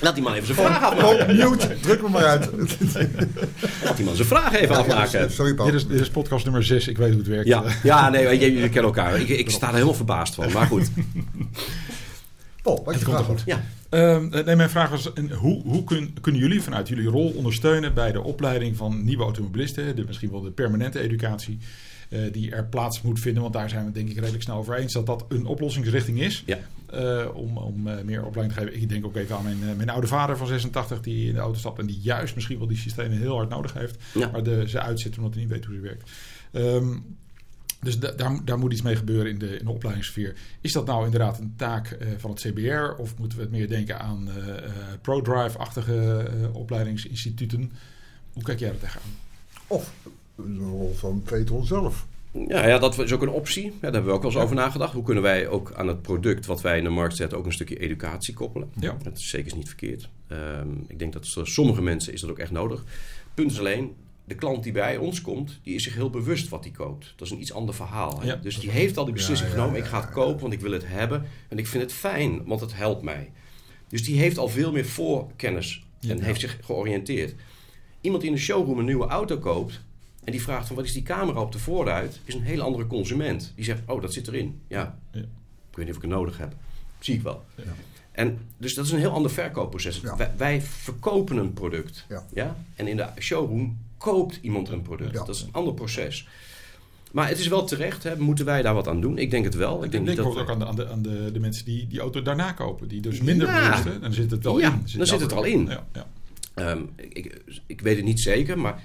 [0.00, 1.36] Laat die man even zijn vraag afmaken.
[1.36, 1.76] Mute.
[1.80, 2.50] Druk me maar uit.
[3.84, 5.32] Laat die man zijn vraag even afmaken.
[5.32, 5.66] Sorry, Paul.
[5.66, 7.48] Dit is, dit is podcast nummer 6, ik weet hoe het werkt.
[7.48, 9.20] Ja, ja nee, jullie kennen elkaar.
[9.20, 10.52] Ik, ik sta er helemaal verbaasd van.
[10.52, 10.90] Maar goed.
[12.62, 13.42] Paul, wat je vraag was.
[13.44, 13.64] Ja.
[13.88, 18.12] Ehm, nee, mijn vraag was: hoe, hoe kun- kunnen jullie vanuit jullie rol ondersteunen bij
[18.12, 21.58] de opleiding van nieuwe automobilisten, de, misschien wel de permanente educatie,
[22.08, 23.42] eh, die er plaats moet vinden?
[23.42, 26.20] Want daar zijn we het denk ik redelijk snel over eens dat dat een oplossingsrichting
[26.20, 26.42] is.
[26.46, 26.58] Ja.
[26.90, 28.82] eh, om om eh, meer opleiding te geven.
[28.82, 31.40] Ik denk ook even aan mijn, eh, mijn oude vader van 86 die in de
[31.40, 34.28] auto stapt en die juist misschien wel die systemen heel hard nodig heeft, Ja.
[34.32, 36.10] maar de, ze uitzet omdat hij niet weet hoe ze werkt.
[36.52, 36.96] Ehm,
[37.80, 40.34] dus da- daar, daar moet iets mee gebeuren in de, in de opleidingssfeer.
[40.60, 43.00] Is dat nou inderdaad een taak eh, van het CBR?
[43.00, 47.72] Of moeten we het meer denken aan eh, eh, ProDrive-achtige opleidingsinstituten?
[48.32, 49.10] Hoe kijk jij er tegenaan?
[49.66, 49.92] Of
[50.36, 52.06] een rol van Petron zelf.
[52.48, 53.64] Ja, ja, dat is ook een optie.
[53.64, 54.92] Ja, daar hebben we ook wel eens over nagedacht.
[54.92, 57.52] Hoe kunnen wij ook aan het product wat wij in de markt zetten ook een
[57.52, 58.70] stukje educatie koppelen?
[58.80, 58.96] Ja.
[59.02, 60.08] Dat is zeker niet verkeerd.
[60.26, 62.84] Ehm, ik denk dat voor sommige mensen is dat ook echt nodig.
[63.34, 66.64] Punt is alleen, de klant die bij ons komt, die is zich heel bewust wat
[66.64, 67.12] hij koopt.
[67.16, 68.20] Dat is een iets ander verhaal.
[68.20, 68.26] Hè?
[68.26, 68.34] Ja.
[68.36, 69.76] dus die heeft al die beslissing Ja, genomen.
[69.78, 71.24] ja, ik ga het ja, kopen, want ik wil het hebben.
[71.48, 73.30] En ik vind het fijn, want het helpt mij.
[73.88, 76.22] Dus die heeft al veel meer voorkennis en Ja.
[76.24, 77.34] heeft zich georiënteerd.
[78.00, 79.80] Iemand die in de showroom een nieuwe auto koopt...
[80.24, 82.20] en die vraagt van wat is die camera op de voorruit...
[82.24, 83.52] is een hele andere consument.
[83.56, 84.60] Die zegt, oh, dat zit erin.
[84.68, 85.20] Ja, Ja.
[85.20, 85.26] ik
[85.76, 86.54] weet niet of ik het nodig heb.
[86.98, 87.44] Zie ik wel.
[87.56, 87.62] Ja.
[88.12, 90.00] En dus dat is een heel ander verkoopproces.
[90.00, 90.16] Ja.
[90.16, 92.06] Wij, wij verkopen een product.
[92.34, 92.56] Ja.
[92.74, 95.12] En in de showroom koopt iemand een product.
[95.12, 95.24] Ja.
[95.24, 96.28] Dat is een ander proces.
[97.12, 98.02] Maar het is wel terecht.
[98.02, 98.16] Hè?
[98.18, 99.18] Moeten wij daar wat aan doen?
[99.18, 99.78] Ik denk het wel.
[99.78, 101.86] Ik Ik denk, denk, dat ook aan, de, aan, de, aan de, de mensen die
[101.86, 102.88] die auto daarna kopen.
[102.88, 103.60] Die dus minder Ja.
[103.66, 104.00] bewust zijn.
[104.00, 104.98] Dan zit het wel Ja, in.
[104.98, 105.66] dan zit het er al in.
[105.66, 106.06] Ja, ja.
[106.54, 108.82] Ehm, ik, ik weet het niet zeker, maar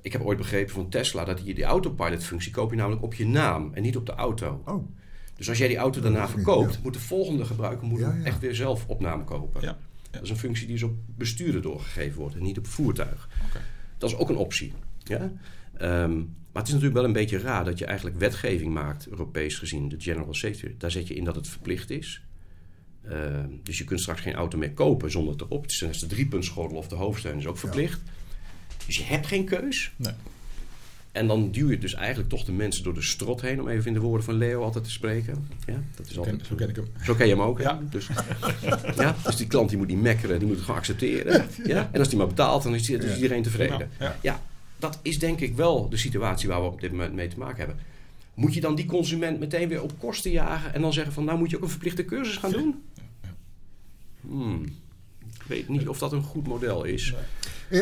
[0.00, 3.26] ik heb ooit begrepen van Tesla dat je die autopilot-functie koop je namelijk op je
[3.26, 4.62] naam en niet op de auto.
[4.64, 4.88] Oh,
[5.36, 6.80] Dus als jij die auto daarna verkoopt, ja.
[6.82, 8.24] moet de volgende gebruiker moet Ja, hem ja.
[8.24, 9.60] echt weer zelf op naam kopen.
[9.62, 9.78] Ja,
[10.10, 13.28] Dat is een functie die is op bestuurder doorgegeven wordt en niet op voertuig.
[13.48, 13.60] Oké.
[13.98, 14.72] Dat is ook een optie.
[14.98, 15.32] Ja?
[15.76, 19.58] Ehm, maar het is natuurlijk wel een beetje raar dat je eigenlijk wetgeving maakt, Europees
[19.58, 20.74] gezien, de General Safety.
[20.78, 22.22] Daar zet je in dat het verplicht is.
[23.02, 25.78] Ehm, dus je kunt straks geen auto meer kopen zonder het erop.
[25.80, 28.00] Dan is de driepuntschotel of de hoofdsteun is ook verplicht.
[28.86, 29.92] Dus je hebt geen keus.
[29.96, 30.12] Nee.
[31.16, 33.86] En dan duw je dus eigenlijk toch de mensen door de strot heen, om even
[33.86, 35.48] in de woorden van Leo altijd te spreken.
[35.66, 36.86] Ja, dat is altijd, Ken- zo ken ik hem.
[37.04, 37.60] zo ken je hem ook.
[37.60, 37.80] Ja.
[37.90, 38.08] Dus,
[38.96, 41.46] ja, dus die klant die moet niet mekkeren, die moet het gewoon accepteren.
[41.64, 41.88] Ja?
[41.92, 43.90] En als die maar betaalt, dan is, die- iedereen tevreden.
[43.98, 44.42] Ja, ja.
[44.78, 47.56] Dat is denk ik wel de situatie waar we op dit moment mee te maken
[47.58, 47.76] hebben.
[48.34, 51.38] Moet je dan die consument meteen weer op kosten jagen en dan zeggen van nou
[51.38, 52.82] moet je ook een verplichte cursus gaan doen?
[54.20, 54.62] Hmm.
[55.34, 57.14] Ik weet niet of dat een goed model is.
[57.70, 57.80] In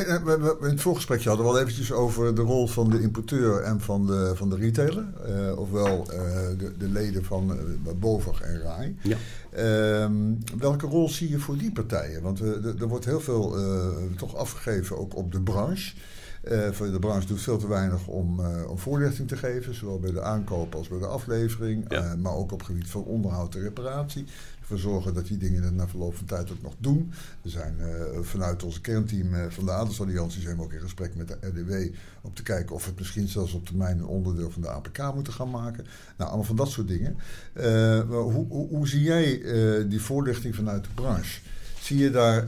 [0.61, 4.33] het voorgesprekje hadden we al eventjes over de rol van de importeur en van de,
[4.35, 5.05] van de retailer.
[5.27, 6.19] Eh, ofwel eh,
[6.59, 8.97] de, de leden van eh, BOVAG en RAI.
[9.03, 9.17] Ja.
[9.51, 10.15] Ehm,
[10.59, 12.23] welke rol zie je voor die partijen?
[12.23, 15.95] Want eh, er- wordt heel veel eh, toch afgegeven ook op de branche.
[16.43, 19.99] Eh, voor de branche doet veel te weinig om, eh, om voorlichting te geven, zowel
[20.01, 22.03] bij de aankoop als bij de aflevering, Ja.
[22.03, 24.25] eh, maar ook op het gebied van onderhoud en reparatie.
[24.65, 27.13] Ervoor zorgen dat die dingen na verloop van tijd ook nog doen.
[27.43, 31.15] We zijn eh, vanuit onze kernteam eh, van de Adelsalliantie zijn we ook in gesprek
[31.15, 34.51] met de RDW om te kijken of we het misschien zelfs op termijn een onderdeel
[34.51, 35.85] van de APK moeten gaan maken.
[36.17, 37.17] Nou, allemaal van dat soort dingen.
[37.53, 39.43] Eh, hoe, hoe, hoe zie jij
[39.89, 41.41] die voorlichting vanuit de branche?
[41.81, 42.47] Zie je daar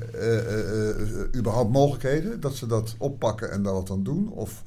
[1.35, 4.29] überhaupt mogelijkheden dat ze dat oppakken en daar wat aan doen?
[4.29, 4.63] Of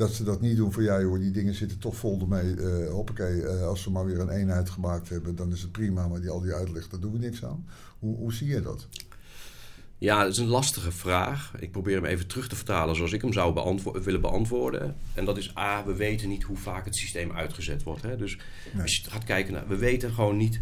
[0.00, 2.54] dat ze dat niet doen voor ja joh, die dingen zitten toch vol ermee.
[2.54, 6.08] eh hoppakee, eh, als ze maar weer een eenheid gemaakt hebben, dan is het prima.
[6.08, 7.66] Maar die, al die uitleg, daar doen we niks aan.
[7.98, 8.86] Hoe, hoe zie je dat?
[9.98, 11.52] Ja, dat is een lastige vraag.
[11.58, 14.96] Ik probeer hem even terug te vertalen zoals ik hem zou beantwo- willen beantwoorden.
[15.14, 18.02] En dat is A, we weten niet hoe vaak het systeem uitgezet wordt.
[18.02, 18.16] Hè?
[18.16, 18.38] Dus
[18.72, 18.82] Nee.
[18.82, 19.68] als je gaat kijken naar...
[19.68, 20.60] We weten gewoon niet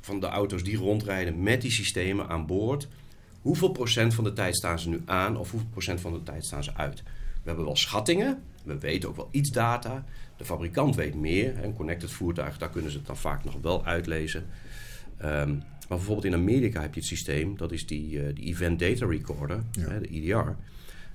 [0.00, 2.88] van de auto's die rondrijden met die systemen aan boord...
[3.42, 6.44] hoeveel procent van de tijd staan ze nu aan of hoeveel procent van de tijd
[6.44, 7.02] staan ze uit.
[7.42, 10.04] We hebben wel schattingen, we weten ook wel iets data.
[10.36, 11.64] De fabrikant weet meer.
[11.64, 14.46] Een connected voertuig, daar kunnen ze het dan vaak nog wel uitlezen.
[15.16, 15.50] Ehm,
[15.88, 19.06] maar bijvoorbeeld in Amerika heb je het systeem, dat is die, eh, die Event Data
[19.06, 19.88] Recorder, Ja.
[19.88, 20.56] hè, de EDR.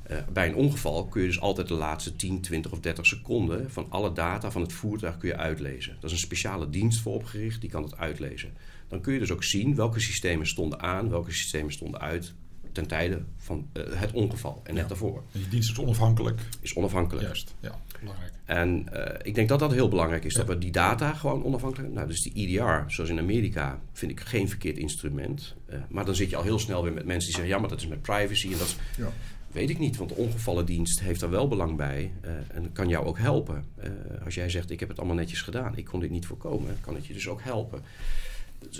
[0.03, 3.71] Eh, bij een ongeval kun je dus altijd de laatste 10, 20 of 30 seconden
[3.71, 5.93] van alle data van het voertuig kun je uitlezen.
[5.99, 8.53] Dat is een speciale dienst voor opgericht, die kan het uitlezen.
[8.87, 12.33] Dan kun je dus ook zien welke systemen stonden aan, welke systemen stonden uit
[12.73, 14.87] ten tijde van eh, het ongeval en net Ja.
[14.89, 15.17] daarvoor.
[15.31, 16.41] En die dienst is onafhankelijk.
[16.61, 17.25] Is onafhankelijk.
[17.25, 18.31] Juist, ja, belangrijk.
[18.45, 21.93] En eh, ik denk dat dat heel belangrijk is, dat we die data gewoon onafhankelijk...
[21.93, 25.55] Nou, dus die EDR, zoals in Amerika, vind ik geen verkeerd instrument.
[25.65, 27.53] Eh, maar dan zit je al heel snel weer met mensen die zeggen...
[27.53, 28.77] ja, maar dat is met privacy en dat is...
[28.97, 29.11] Ja.
[29.51, 32.11] Weet ik niet, want de ongevallendienst heeft daar wel belang bij
[32.47, 33.65] en kan jou ook helpen.
[34.25, 36.95] Als jij zegt, ik heb het allemaal netjes gedaan, ik kon dit niet voorkomen, kan
[36.95, 37.81] het je dus ook helpen.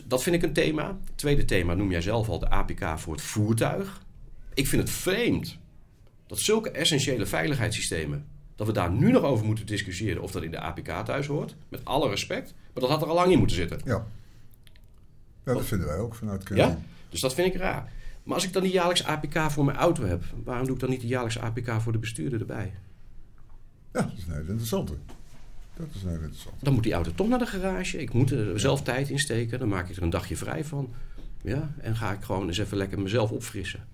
[0.05, 0.87] Dat vind ik een thema.
[0.87, 4.01] Het tweede thema noem jij zelf al, de APK voor het voertuig.
[4.53, 5.57] Ik vind het vreemd
[6.27, 10.51] dat zulke essentiële veiligheidssystemen, dat we daar nu nog over moeten discussiëren of dat in
[10.51, 11.55] de APK thuis hoort.
[11.69, 12.53] Met alle respect.
[12.73, 13.79] Maar dat had er al lang in moeten zitten.
[13.85, 14.05] Ja.
[15.45, 16.45] Ja, dat vinden wij ook vanuit Ja?
[16.55, 16.83] kernteam.
[17.09, 17.91] Dus dat vind ik raar.
[18.23, 20.89] Maar als ik dan die jaarlijks APK voor mijn auto heb, waarom doe ik dan
[20.89, 22.73] niet de jaarlijks APK voor de bestuurder erbij?
[23.93, 24.93] Ja, dat is een hele interessante.
[25.75, 26.63] Dat is een hele interessante.
[26.65, 28.01] Dan moet die auto toch naar de garage.
[28.01, 29.59] Ik moet er zelf tijd in steken.
[29.59, 30.93] Dan maak ik er een dagje vrij van.
[31.41, 33.87] Ja, en ga ik gewoon eens even lekker mezelf opfrissen.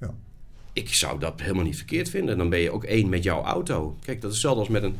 [0.00, 0.14] Ja.
[0.72, 2.38] Ik zou dat helemaal niet verkeerd vinden.
[2.38, 3.98] Dan ben je ook één met jouw auto.
[4.00, 4.96] Kijk, dat is hetzelfde als met een,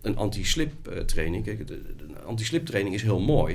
[0.00, 1.44] een anti-slip eh, training.
[1.44, 1.82] Kijk, de
[2.26, 3.54] anti-slip training is heel mooi.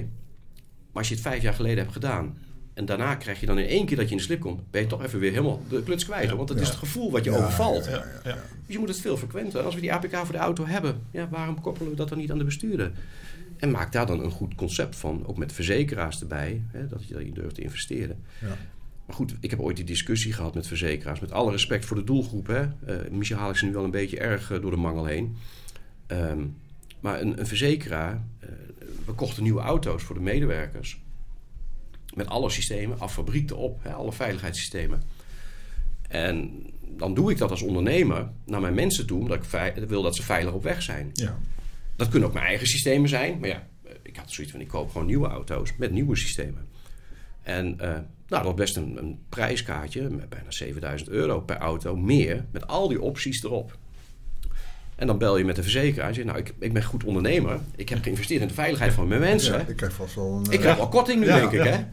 [0.91, 2.37] Maar als je het vijf jaar geleden hebt gedaan...
[2.79, 4.71] en daarna krijg je dan in één keer dat je in de slip komt...
[4.71, 6.31] ben je toch even weer helemaal de kluts kwijt.
[6.31, 7.85] Want dat is het gevoel wat je Ja, overvalt.
[7.85, 8.35] ja, ja, ja.
[8.65, 9.61] Dus je moet het veel frequenter.
[9.61, 12.31] Als we die APK voor de auto hebben, ja, waarom koppelen we dat dan niet
[12.31, 12.91] aan de bestuurder?
[13.57, 17.13] En maak daar dan een goed concept van, ook met verzekeraars erbij, hè, dat je
[17.13, 18.23] daarin durft te investeren.
[18.41, 18.57] Ja.
[19.05, 22.03] Maar goed, ik heb ooit die discussie gehad met verzekeraars, met alle respect voor de
[22.03, 22.47] doelgroep.
[22.47, 22.65] Hè.
[23.11, 25.35] Michel haal ik ze nu wel een beetje erg eh, door de mangel heen.
[26.07, 26.39] Ehm,
[26.99, 28.49] maar een, een verzekeraar, eh,
[29.05, 30.99] we kochten nieuwe auto's voor de medewerkers.
[32.19, 35.01] Met alle systemen, af fabriek erop, hè, alle veiligheidssystemen.
[36.07, 36.65] En
[36.97, 39.37] dan doe ik dat als ondernemer naar mijn mensen toe, omdat
[39.75, 41.09] ik wil dat ze veilig op weg zijn.
[41.13, 41.39] Ja.
[41.95, 44.67] Dat kunnen ook mijn eigen systemen zijn, maar ja, eh, ik had zoiets van: ik
[44.67, 46.67] koop gewoon nieuwe auto's met nieuwe systemen.
[47.41, 51.95] En eh, nou, dat was best een, een prijskaartje, met bijna 7000 euro per auto,
[51.95, 53.77] meer, met al die opties erop.
[54.99, 57.03] En dan bel je met de verzekeraar en zeg je, nou, ik, ik ben goed
[57.03, 57.59] ondernemer.
[57.75, 59.53] Ik heb geïnvesteerd in de veiligheid van mijn mensen.
[59.53, 60.43] Ja, ik krijg vast wel een...
[60.43, 61.83] Ik eh, krijg wel korting nu, Ja, denk ik, hè?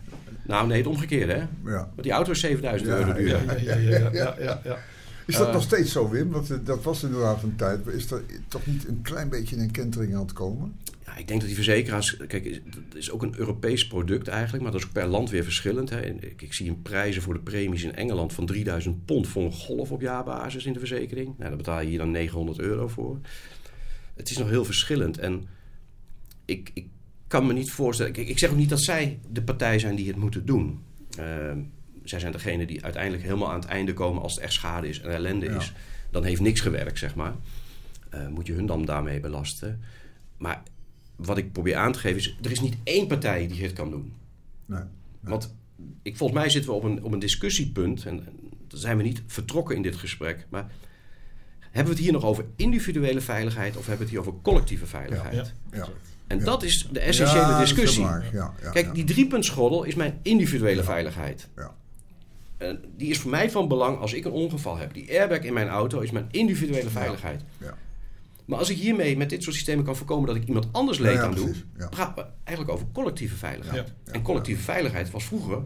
[0.46, 1.70] Nou, nee, het omgekeerde, hè?
[1.70, 1.76] ja.
[1.94, 3.62] Want die auto is 7000 Ja, euro duur.
[3.64, 4.78] Ja, ja, ja.
[5.26, 5.52] Is dat Eh.
[5.52, 6.30] nog steeds zo, Wim?
[6.30, 7.86] Want eh, dat was inderdaad een tijd.
[7.86, 10.76] Is er toch niet een klein beetje een kentering aan het komen?
[11.06, 12.16] Ja, ik denk dat die verzekeraars...
[12.16, 15.44] Kijk, dat is ook een Europees product eigenlijk, maar dat is ook per land weer
[15.44, 15.90] verschillend.
[15.90, 16.00] Hè.
[16.06, 19.52] Ik, ik zie een prijzen voor de premies in Engeland van 3000 pond voor een
[19.52, 21.26] golf op jaarbasis in de verzekering.
[21.26, 23.18] Nou, daar betaal je hier dan 900 euro voor.
[24.16, 25.18] Het is nog heel verschillend.
[25.18, 25.46] En
[26.44, 26.86] ik, ik
[27.26, 28.14] kan me niet voorstellen...
[28.28, 30.82] Ik zeg ook niet dat zij de partij zijn die het moeten doen.
[31.18, 31.58] Ehm,
[32.04, 35.00] zij zijn degene die uiteindelijk helemaal aan het einde komen als het echt schade is
[35.00, 35.56] en ellende Ja.
[35.56, 35.72] is.
[36.10, 37.34] Dan heeft niks gewerkt, zeg maar.
[38.10, 39.80] eh, moet je hun dan daarmee belasten.
[40.38, 40.62] Maar
[41.16, 43.90] wat ik probeer aan te geven is, er is niet één partij die het kan
[43.90, 44.12] doen.
[44.66, 44.82] Nee.
[45.20, 45.54] Want
[46.02, 48.04] ik, volgens mij zitten we op een, op een discussiepunt.
[48.06, 50.46] En, en dan zijn we niet vertrokken in dit gesprek.
[50.48, 50.70] Maar
[51.60, 54.86] hebben we het hier nog over individuele veiligheid of hebben we het hier over collectieve
[54.86, 55.54] veiligheid?
[55.70, 55.76] Ja.
[55.76, 55.88] Ja.
[56.26, 56.44] En Ja.
[56.44, 58.04] dat is de essentiële Ja, discussie.
[58.32, 61.48] Ja, Kijk, die driepuntsgordel is mijn individuele veiligheid.
[61.56, 61.74] Ja.
[62.56, 64.94] En die is voor mij van belang als ik een ongeval heb.
[64.94, 67.42] Die airbag in mijn auto is mijn individuele veiligheid.
[67.58, 67.74] Ja.
[68.44, 71.18] Maar als ik hiermee met dit soort systemen kan voorkomen dat ik iemand anders leed
[71.18, 71.54] aan doe,
[71.90, 73.92] gaat het eigenlijk over collectieve veiligheid.
[74.04, 75.56] En collectieve veiligheid was vroeger,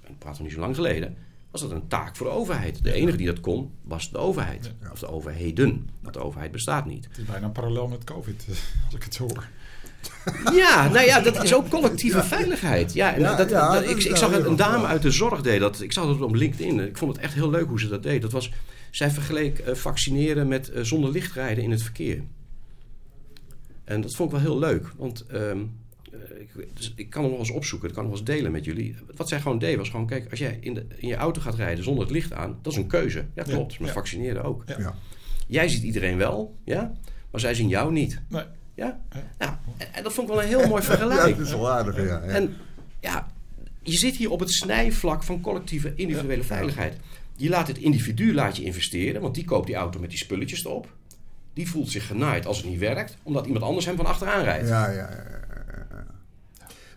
[0.00, 1.16] en praten we niet zo lang geleden,
[1.50, 2.84] was dat een taak voor de overheid.
[2.84, 4.72] De enige die dat kon, was de overheid.
[4.92, 5.88] Of de overheden.
[6.00, 7.04] Want de overheid bestaat niet.
[7.08, 8.46] Het is bijna parallel met COVID,
[8.84, 9.48] als ik het hoor.
[10.54, 12.92] Ja, nou ja, dat is ook collectieve veiligheid.
[12.92, 15.40] Ja, en Ja, dat, ja, dat- dat ik, ik zag een dame uit de zorg
[15.40, 15.80] deed dat.
[15.80, 16.80] Ik zag dat op LinkedIn.
[16.80, 18.22] Ik vond het echt heel leuk hoe ze dat deed.
[18.22, 18.52] Dat was,
[18.90, 22.22] zij vergeleek eh, vaccineren met eh, zonder lichtrijden in het verkeer.
[23.84, 24.92] En dat vond ik wel heel leuk.
[24.96, 25.58] Want ehm,
[26.12, 27.88] eh, ik, dus ik kan hem nog eens opzoeken.
[27.88, 28.96] Dat kan ik nog eens delen met jullie.
[29.16, 30.06] Wat zij gewoon deed was gewoon...
[30.06, 32.58] Kijk, als jij in, de, in je auto gaat rijden zonder het licht aan...
[32.62, 33.24] Dat is een keuze.
[33.34, 33.78] Ja, klopt.
[33.78, 33.94] Met Ja.
[33.94, 34.62] vaccineren ook.
[34.66, 34.78] Ja.
[34.78, 34.94] Ja.
[35.46, 36.92] Jij ziet iedereen wel, ja?
[37.30, 38.20] Maar zij zien jou niet.
[38.28, 38.42] Nee.
[38.82, 39.00] Ja?
[39.12, 39.22] Ja.
[39.38, 41.36] Nou, en, en dat vond ik wel een heel mooi Ja, vergelijk.
[41.36, 42.20] dat is wel aardig, ja.
[42.20, 42.56] En
[43.00, 43.26] ja,
[43.82, 46.96] je zit hier op het snijvlak van collectieve individuele veiligheid.
[47.36, 50.64] Je laat het individu laat je investeren, want die koopt die auto met die spulletjes
[50.64, 50.88] erop.
[51.54, 54.68] Die voelt zich genaaid als het niet werkt, omdat iemand anders hem van achteraan rijdt.
[54.68, 55.40] Ja, ja, ja.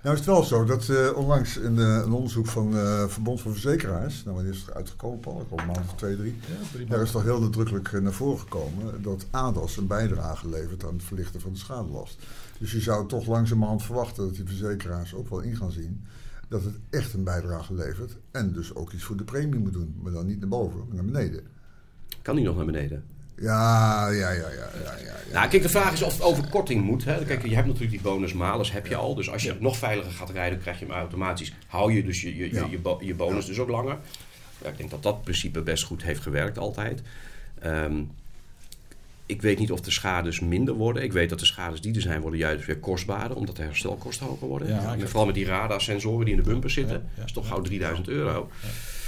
[0.05, 3.41] Nou is het wel zo dat eh, onlangs een, eh, een onderzoek van eh Verbond
[3.41, 5.41] van Verzekeraars, nou wanneer is het uitgekomen Paul?
[5.41, 6.35] Ik hoop een maand of twee, drie.
[6.77, 10.93] Ja, Daar is toch heel nadrukkelijk naar voren gekomen dat ADAS een bijdrage levert aan
[10.93, 12.25] het verlichten van de schadelast.
[12.59, 16.05] Dus je zou toch langzamerhand verwachten dat die verzekeraars ook wel in gaan zien
[16.47, 18.17] dat het echt een bijdrage levert.
[18.31, 19.95] En dus ook iets voor de premie moet doen.
[20.01, 21.43] Maar dan niet naar boven, maar naar beneden.
[22.21, 23.03] Kan die nog naar beneden?
[23.41, 24.95] Ja, ja, ja, ja, ja.
[25.33, 27.05] Nou, kijk, de vraag is of het over korting moet.
[27.05, 27.25] Hè.
[27.25, 29.15] Kijk, je hebt natuurlijk die bonus-malus, heb je al.
[29.15, 31.53] Dus als je nog veiliger gaat rijden, krijg je hem automatisch.
[31.67, 33.97] Hou je dus je, je, je, bonus dus ook langer.
[34.63, 37.01] Ja, ik denk dat dat principe best goed heeft gewerkt altijd.
[37.59, 38.01] Ehm,
[39.25, 41.03] ik weet niet of de schades minder worden.
[41.03, 43.37] Ik weet dat de schades die er zijn, worden juist weer kostbaarder.
[43.37, 44.67] Omdat de herstelkosten hoger worden.
[44.67, 46.95] Ja, vooral met die radarsensoren die in de bumper zitten.
[46.95, 48.49] Ja, dat is toch gauw 3000 euro.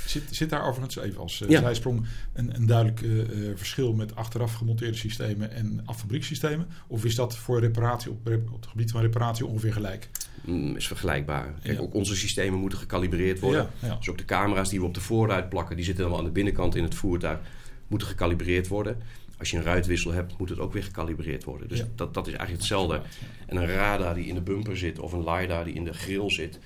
[0.09, 1.59] Zit, zit daar overigens even als uh, Ja.
[1.59, 6.67] zijsprong een, een duidelijk eh, eh, verschil met achteraf gemonteerde systemen en affabriekssystemen?
[6.87, 10.09] Of is dat voor reparatie op, op het gebied van reparatie ongeveer gelijk?
[10.45, 11.53] Mm, is vergelijkbaar.
[11.63, 11.83] Kijk, Ja.
[11.83, 13.67] ook onze systemen moeten gecalibreerd worden.
[13.81, 13.95] Ja.
[13.95, 16.27] Dus ook de camera's die we op de voorruit plakken, die zitten dan wel aan
[16.27, 17.39] de binnenkant in het voertuig,
[17.87, 18.97] moeten gecalibreerd worden.
[19.37, 21.67] Als je een ruitwissel hebt, moet het ook weer gecalibreerd worden.
[21.67, 23.01] Dus dat, dat is eigenlijk hetzelfde.
[23.45, 26.29] En een radar die in de bumper zit of een LiDAR die in de grill
[26.29, 26.59] zit.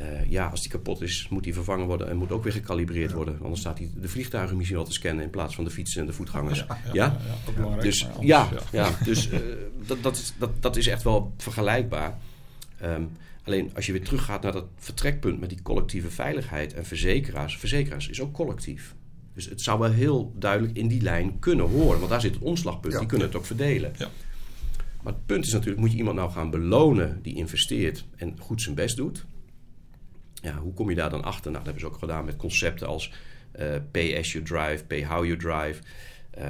[0.00, 3.12] Eh, ja, als die kapot is, moet die vervangen worden en moet ook weer gecalibreerd
[3.12, 3.38] worden.
[3.42, 6.06] Anders staat die de vliegtuigen misschien wel te scannen in plaats van de fietsen en
[6.06, 6.58] de voetgangers.
[6.58, 7.16] Ja, ja, Ja?
[7.56, 7.76] ja.
[7.76, 8.90] Dus anders, ja, ja.
[9.04, 9.38] dus eh,
[9.86, 12.18] dat, dat, is, dat, dat is echt wel vergelijkbaar.
[12.78, 13.02] Ehm,
[13.44, 17.58] alleen als je weer teruggaat naar dat vertrekpunt met die collectieve veiligheid en verzekeraars.
[17.58, 18.94] Verzekeraars is ook collectief.
[19.34, 21.98] Dus het zou wel heel duidelijk in die lijn kunnen horen.
[21.98, 22.92] Want daar zit het omslagpunt.
[22.92, 22.98] Ja.
[22.98, 23.92] Die kunnen het ook verdelen.
[23.98, 24.08] Ja.
[25.02, 28.62] Maar het punt is natuurlijk, moet je iemand nou gaan belonen die investeert en goed
[28.62, 29.26] zijn best doet?
[30.42, 31.50] Ja, hoe kom je daar dan achter?
[31.50, 33.12] Nou, dat hebben ze ook gedaan met concepten als
[33.52, 35.82] eh, pay as you drive, pay how you drive.
[36.30, 36.46] Eh,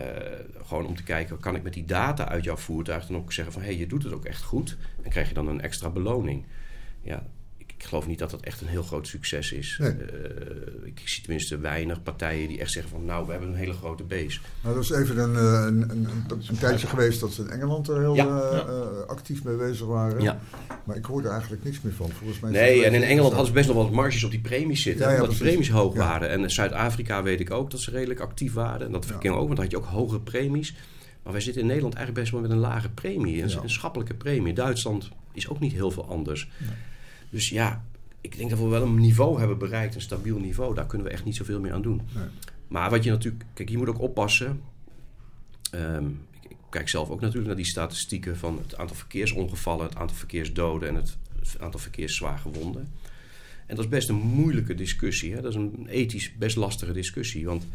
[0.67, 3.53] gewoon om te kijken, kan ik met die data uit jouw voertuig dan ook zeggen
[3.53, 3.63] van...
[3.63, 4.77] hé, hey, je doet het ook echt goed.
[5.03, 6.47] En krijg je dan een extra beloning.
[7.03, 7.27] Ja,
[7.81, 9.77] ik, geloof niet dat dat echt een heel groot succes is.
[9.81, 9.91] Nee.
[9.91, 9.97] Eh,
[10.85, 13.05] ik zie tenminste weinig partijen die echt zeggen van...
[13.05, 14.39] nou, we hebben een hele grote base.
[14.63, 17.49] Nou, dat is even een, eh, een, een, een, een tijdje geweest dat ze in
[17.49, 18.41] Engeland er heel Ja.
[18.41, 19.05] eh, Ja.
[19.07, 20.23] actief mee bezig waren.
[20.23, 20.41] Ja.
[20.85, 22.11] Maar ik hoorde eigenlijk niks meer van.
[22.11, 24.83] Volgens mij Nee, en in Engeland hadden ze best nog wat marges op die premies
[24.83, 25.05] zitten.
[25.07, 25.57] Ja, ja, omdat de precies.
[25.57, 25.99] premies hoog Ja.
[25.99, 26.29] waren.
[26.31, 28.87] En in Zuid-Afrika weet ik ook dat ze redelijk actief waren.
[28.87, 29.11] En dat Ja.
[29.11, 30.75] verkeer ook, want dan had je ook hogere premies.
[31.23, 33.43] Maar wij zitten in Nederland eigenlijk best wel met een lage premie.
[33.43, 34.53] Een, schappelijke premie.
[34.55, 36.49] Duitsland is ook niet heel veel anders.
[36.59, 36.71] Nee.
[37.31, 37.85] Dus ja,
[38.21, 39.95] ik denk dat we wel een niveau hebben bereikt.
[39.95, 40.75] Een stabiel niveau.
[40.75, 42.01] Daar kunnen we echt niet zoveel meer aan doen.
[42.15, 42.25] Nee.
[42.69, 43.45] Maar wat je natuurlijk...
[43.55, 44.63] Kijk, je moet ook oppassen.
[45.71, 49.97] Ehm, ik, ik kijk zelf ook natuurlijk naar die statistieken van het aantal verkeersongevallen, het
[49.97, 51.17] aantal verkeersdoden en het
[51.59, 52.89] aantal verkeerszwaargewonden.
[53.67, 55.35] En dat is best een moeilijke discussie.
[55.35, 55.41] Hè?
[55.41, 57.47] Dat is een ethisch best lastige discussie.
[57.47, 57.67] Want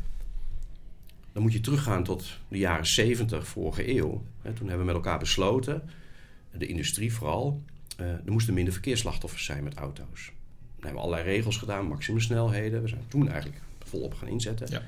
[1.31, 4.23] dan moet je teruggaan tot de jaren 70 vorige eeuw.
[4.41, 4.53] Hè?
[4.53, 5.89] Toen hebben we met elkaar besloten,
[6.57, 7.61] de industrie vooral,
[7.97, 10.25] eh, er moesten minder verkeersslachtoffers zijn met auto's.
[10.25, 12.81] Dan hebben we allerlei regels gedaan, maximumsnelheden.
[12.81, 14.67] We zijn toen eigenlijk volop gaan inzetten.
[14.69, 14.81] Ja.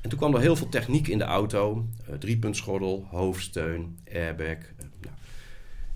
[0.00, 1.86] En toen kwam er heel veel techniek in de auto.
[2.06, 4.46] eh driepuntsgordel, hoofdsteun, airbag.
[4.46, 5.14] eh, nou,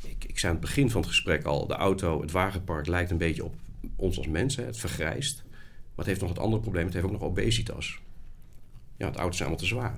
[0.03, 1.67] ik, ik zei aan het begin van het gesprek al...
[1.67, 3.55] de auto, het wagenpark lijkt een beetje op
[3.97, 4.67] ons als mensen.
[4.67, 5.43] Het vergrijst.
[5.47, 6.85] Maar het heeft nog het andere probleem.
[6.85, 7.99] Het heeft ook nog obesitas.
[8.97, 9.97] Ja, de auto's zijn allemaal te zwaar.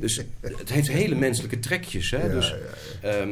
[0.00, 2.10] Dus het heeft hele menselijke trekjes.
[2.10, 2.26] Hè?
[2.26, 2.54] Ja, dus,
[3.02, 3.26] ja, ja.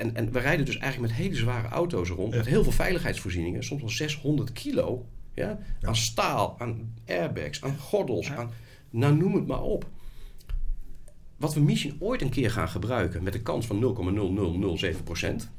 [0.00, 2.34] En, en we rijden dus eigenlijk met hele zware auto's rond.
[2.34, 3.64] Met heel veel veiligheidsvoorzieningen.
[3.64, 5.06] Soms wel 600 kilo.
[5.34, 5.58] Ja?
[5.82, 8.30] Aan staal, aan airbags, aan gordels.
[8.30, 8.50] Aan,
[8.90, 9.88] nou, noem het maar op.
[11.36, 13.22] Wat we misschien ooit een keer gaan gebruiken...
[13.22, 13.96] met een kans van
[14.96, 15.50] 0,0007 procent...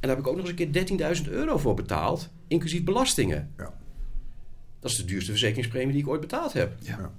[0.00, 3.52] En daar heb ik ook nog eens een keer 13.000 euro voor betaald, inclusief belastingen.
[3.56, 3.74] Ja.
[4.80, 6.76] Dat is de duurste verzekeringspremie die ik ooit betaald heb.
[6.80, 7.12] Ja.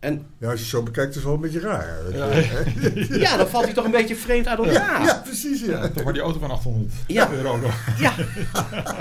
[0.00, 2.12] En Ja, als je zo bekijkt, is het wel een beetje raar.
[2.12, 2.26] Ja.
[2.32, 3.16] hè?
[3.16, 5.04] ja, dan valt hij toch een beetje vreemd uit elkaar.
[5.04, 5.60] Ja, precies.
[5.60, 5.88] Ja.
[5.88, 7.30] Toch maar die auto van 800 Ja.
[7.30, 7.60] euro.
[7.98, 8.14] Ja,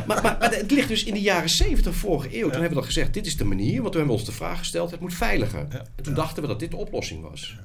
[0.08, 2.42] maar, maar, maar het ligt dus in de jaren 70 vorige eeuw.
[2.42, 3.82] Toen hebben we dan gezegd, dit is de manier.
[3.82, 5.66] Want toen hebben we ons de vraag gesteld, het moet veiliger.
[5.72, 5.82] Ja.
[5.96, 7.58] En toen dachten we dat dit de oplossing was.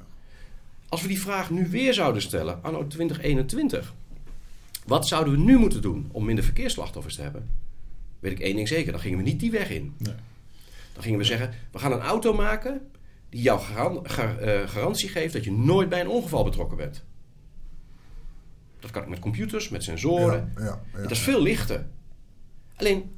[0.88, 3.95] Als we die vraag nu weer zouden stellen, anno 2021.
[4.87, 7.49] Wat zouden we nu moeten doen om minder verkeersslachtoffers te hebben?
[8.21, 9.95] Weet ik één ding zeker, dan gingen we niet die weg in.
[9.99, 10.14] Nee.
[10.92, 12.81] Dan gingen we zeggen, we gaan een auto maken
[13.33, 17.05] die jou garan- ga- eh, garantie geeft dat je nooit bij een ongeval betrokken bent.
[18.81, 20.53] Dat kan ik met computers, met sensoren.
[20.57, 21.03] Ja, ja, ja.
[21.03, 21.87] Dat is veel lichter.
[22.77, 23.11] Alleen,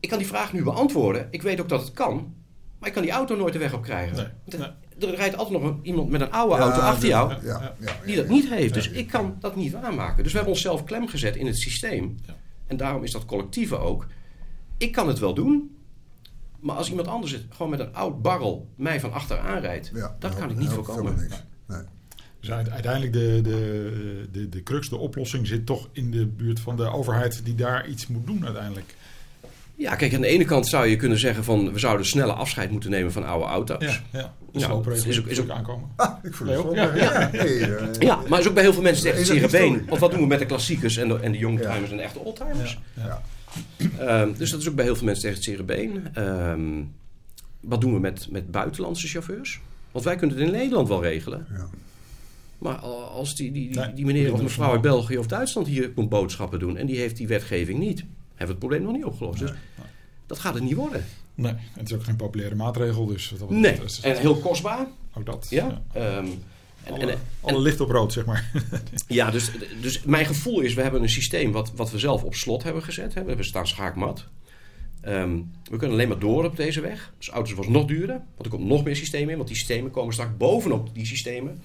[0.00, 1.28] ik kan die vraag nu beantwoorden.
[1.30, 2.34] Ik weet ook dat het kan.
[2.78, 4.16] Maar ik kan die auto nooit de weg op krijgen.
[4.16, 4.24] Nee,
[4.60, 5.10] er- nee.
[5.10, 7.74] Er rijdt altijd nog een- iemand met een oude Ja, auto achter jou Ja, ja,
[7.80, 8.20] ja, die ja.
[8.20, 8.74] dat niet heeft.
[8.74, 10.22] Dus ik kan dat niet waarmaken.
[10.22, 12.16] Dus we hebben onszelf klem gezet in het systeem.
[12.26, 12.36] Ja.
[12.66, 14.06] En daarom is dat collectieve ook.
[14.78, 15.76] Ik kan het wel doen.
[16.62, 20.16] Maar als iemand anders het gewoon met een oud barrel mij van achter aanrijdt, Ja,
[20.18, 21.16] dat kan ik niet voorkomen.
[21.68, 21.78] Nee.
[22.40, 26.60] Dus uite- uiteindelijk de, de, de, de crux, de oplossing zit toch in de buurt
[26.60, 28.94] van de overheid die daar iets moet doen uiteindelijk.
[29.74, 32.70] Ja, kijk, aan de ene kant zou je kunnen zeggen van we zouden sneller afscheid
[32.70, 34.00] moeten nemen van oude auto's.
[34.12, 34.60] Ja, ja.
[34.60, 35.88] Sloopregeling is ook- is ook- aankomen.
[35.96, 36.74] Ah, ik voel het.
[36.74, 37.28] Ja, Ja, ja.
[37.32, 39.84] Hey, Ja, maar is ook bij heel veel mensen echt zere been.
[39.88, 42.18] Want wat doen we met de klassiekers en de, en de youngtimers en de echte
[42.18, 42.78] oldtimers?
[42.94, 43.22] Ja,
[43.98, 46.14] Ehm, dus dat is ook bij heel veel mensen echt het zere been.
[46.14, 46.82] Ehm,
[47.60, 49.60] wat doen we met, met buitenlandse chauffeurs?
[49.90, 51.46] Want wij kunnen het in Nederland wel regelen.
[51.50, 51.68] Ja.
[52.58, 54.80] Maar als die, die, die, Nee, die meneer of mevrouw uit.
[54.80, 56.76] België of Duitsland hier komt boodschappen doen...
[56.76, 59.38] en die heeft die wetgeving niet, hebben we het probleem nog niet opgelost.
[59.38, 59.50] Dus
[60.26, 61.04] dat gaat het niet worden.
[61.34, 64.86] Nee, en het is ook geen populaire maatregel, dus dat Nee, en heel kostbaar.
[65.14, 65.46] ook dat.
[65.50, 65.82] Ja.
[65.92, 66.26] Ehm,
[66.84, 68.50] en, Alle, en, alle licht op rood, zeg maar.
[69.06, 72.34] Ja, dus, dus mijn gevoel is, we hebben een systeem wat, wat we zelf op
[72.34, 73.14] slot hebben gezet.
[73.14, 73.24] Hè.
[73.24, 74.26] We staan schaakmat.
[75.00, 75.36] Ehm,
[75.70, 77.12] we kunnen alleen maar door op deze weg.
[77.18, 79.36] Dus auto's was nog duurder, want er komt nog meer systemen in.
[79.36, 81.60] Want die systemen komen straks bovenop die systemen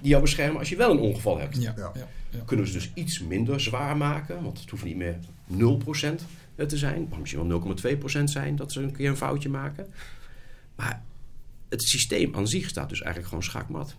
[0.00, 1.62] die jou beschermen als je wel een ongeval hebt.
[1.62, 1.90] Ja, Ja.
[1.94, 2.08] ja.
[2.30, 2.38] ja.
[2.44, 5.18] Kunnen we ze dus iets minder zwaar maken, want het hoeft niet meer
[5.52, 5.56] 0%
[6.56, 7.00] te zijn.
[7.00, 7.76] Het mag misschien wel
[8.20, 9.86] 0,2% zijn dat ze een keer een foutje maken.
[10.76, 11.02] Maar
[11.68, 13.96] het systeem aan zich staat dus eigenlijk gewoon schaakmat.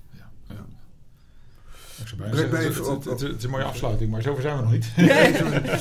[2.17, 4.71] Breng het, even op- het- het is een mooie afsluiting, maar zover zijn we nog
[4.71, 4.85] niet.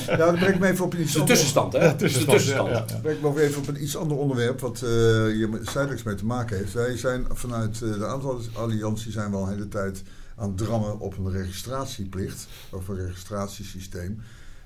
[0.07, 1.79] Ja, dan breng ik me even op een iets de tussenstand, hè?
[1.89, 2.43] De tussenstand.
[2.45, 2.99] Ja, ja.
[3.01, 4.89] Breng me nog even op een iets ander onderwerp wat eh
[5.25, 6.73] hier zijdelings mee te maken heeft.
[6.73, 10.03] Wij zijn vanuit eh, de aantal alliantie zijn we al een hele tijd
[10.35, 14.21] aan het drammen op een registratieplicht of een registratiesysteem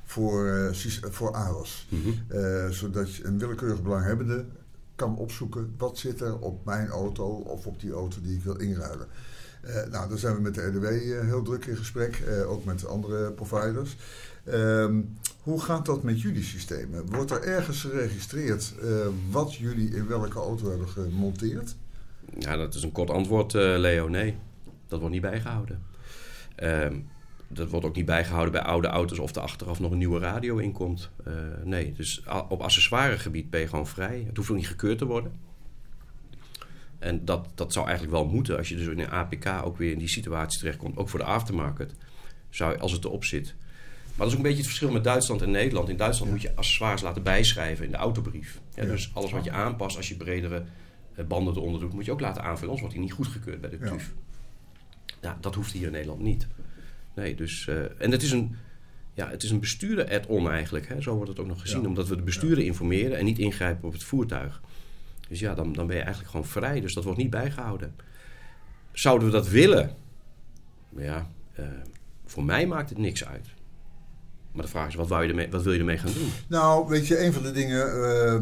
[0.06, 0.70] voor, eh,
[1.10, 1.88] voor AROS.
[1.90, 2.10] Mhm.
[2.40, 4.46] Eh, zodat je een willekeurig belanghebbende
[4.96, 8.56] kan opzoeken wat zit er op mijn auto of op die auto die ik wil
[8.56, 9.08] inruilen.
[9.66, 12.66] Eh, nou, daar zijn we met de RDW eh, heel druk in gesprek, eh, ook
[12.66, 13.96] met andere providers.
[14.44, 15.02] Ehm,
[15.42, 17.06] hoe gaat dat met jullie systemen?
[17.06, 18.74] Wordt er ergens geregistreerd
[19.30, 21.76] wat jullie in welke auto hebben gemonteerd?
[22.40, 24.08] Ja, dat is een kort antwoord, Leo.
[24.08, 24.38] Nee,
[24.88, 25.82] dat wordt niet bijgehouden.
[26.56, 26.96] Ehm,
[27.48, 30.58] dat wordt ook niet bijgehouden bij oude auto's of er achteraf nog een nieuwe radio
[30.58, 31.10] in komt.
[31.64, 34.24] Nee, dus op accessoiregebied ben je gewoon vrij.
[34.28, 35.32] Het hoeft ook niet gekeurd te worden.
[37.00, 39.92] En dat, dat zou eigenlijk wel moeten als je dus in een APK ook weer
[39.92, 40.98] in die situatie terechtkomt.
[40.98, 41.94] Ook voor de aftermarket,
[42.50, 43.56] zou als het erop zit.
[44.06, 45.90] Maar dat is ook een beetje het verschil met Duitsland en Nederland.
[45.90, 48.62] In Duitsland moet je accessoires laten bijschrijven in de autobrief.
[48.76, 48.90] Ja, Ja.
[48.90, 50.64] Dus alles wat je aanpast als je bredere
[51.16, 52.74] eh, banden eronder doet, moet je ook laten aanvullen.
[52.74, 53.78] Anders wordt hij niet goedgekeurd bij de.
[53.80, 54.14] TUF.
[55.22, 56.48] Ja, dat hoeft hier in Nederland niet.
[57.16, 57.68] Nee, dus...
[57.68, 58.56] eh, en het is een...
[59.14, 60.88] Ja, het is een bestuurder add-on eigenlijk.
[60.88, 61.02] Hè?
[61.02, 61.88] Zo wordt het ook nog gezien.
[61.88, 64.62] Omdat we de bestuurder informeren en niet ingrijpen op het voertuig.
[65.28, 66.82] Dus ja, dan, dan ben je eigenlijk gewoon vrij.
[66.82, 67.96] Dus dat wordt niet bijgehouden.
[68.92, 69.92] Zouden we dat willen?
[70.98, 71.66] Ja, eh,
[72.26, 73.48] voor mij maakt het niks uit.
[74.52, 76.30] Maar de vraag is, wat, wou je ermee, wat wil je ermee gaan doen?
[76.48, 78.42] Nou, weet je, een van de dingen eh,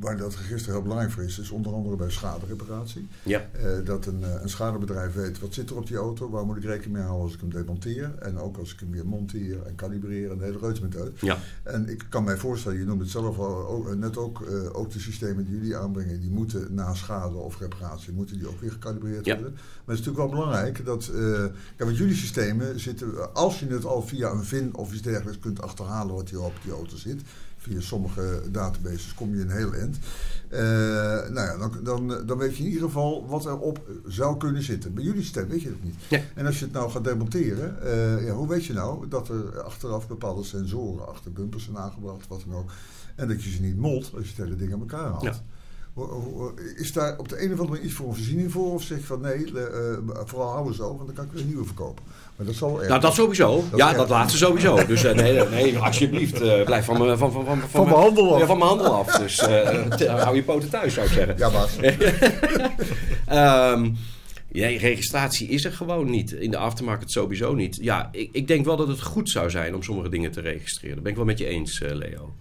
[0.00, 3.08] waar dat register heel belangrijk voor is, is onder andere bij schadereparatie.
[3.22, 6.44] Ja, Eh, dat een, eh, een schadebedrijf weet wat zit er op die auto, waar
[6.46, 8.14] moet ik rekening mee houden als ik hem demonteer.
[8.18, 11.20] En ook als ik hem weer monteer en kalibreer en de hele reuze met uit.
[11.20, 14.68] ja, En ik kan mij voorstellen, je noemt het zelf al, ook, net ook, eh,
[14.78, 18.60] ook de systemen die jullie aanbrengen, die moeten na schade of reparatie, moeten die ook
[18.60, 19.34] weer gekalibreerd Ja.
[19.34, 19.52] worden.
[19.52, 21.44] Maar het is natuurlijk wel belangrijk dat, eh
[21.76, 25.62] want jullie systemen zitten, als je het al via een VIN of iets dergelijks kunt
[25.62, 27.22] achterhalen wat hier op die auto zit,
[27.64, 29.98] via sommige databases kom je een heel eind.
[30.50, 30.60] Uh,
[31.30, 34.94] nou ja, dan, dan, dan weet je in ieder geval wat erop zou kunnen zitten.
[34.94, 35.94] Bij jullie stem weet je dat niet.
[36.08, 36.20] Ja.
[36.34, 39.60] En als je het nou gaat demonteren, uh, ja, hoe weet je nou dat er
[39.60, 42.70] achteraf bepaalde sensoren achter bumpers zijn aangebracht, wat dan ook.
[43.16, 45.22] En dat je ze niet molt als je het hele ding aan elkaar haalt.
[45.22, 45.42] Ja.
[46.76, 48.72] Is daar op de een of andere manier iets voor een voorziening voor?
[48.72, 49.62] Of zeg je van nee, uh,
[50.24, 52.04] vooral houden zo, want dan kan ik weer een nieuwe verkopen.
[52.36, 52.80] Maar dat zal.
[52.88, 53.64] Nou, dat sowieso.
[53.70, 54.82] Dat ja, dat laatste sowieso.
[54.86, 58.34] Dus uh, nee, nee, alsjeblieft, uh, blijf van, van, van, van, van, Van mijn handel
[58.34, 58.40] af.
[58.40, 59.16] Ja, van mijn handel af.
[59.16, 61.38] Dus uh, hou je poten thuis, zou ik zeggen.
[61.38, 61.76] Ja, baas.
[63.78, 63.96] um,
[64.52, 66.32] nee, registratie is er gewoon niet.
[66.32, 67.78] In de aftermarket sowieso niet.
[67.80, 70.94] Ja, ik, ik, denk wel dat het goed zou zijn om sommige dingen te registreren.
[70.94, 72.34] Dat ben ik wel met je eens, Leo.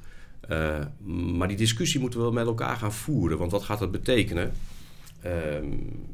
[1.37, 3.37] Maar die discussie moeten we wel met elkaar gaan voeren.
[3.37, 4.51] Want wat gaat dat betekenen?
[5.25, 6.05] Um,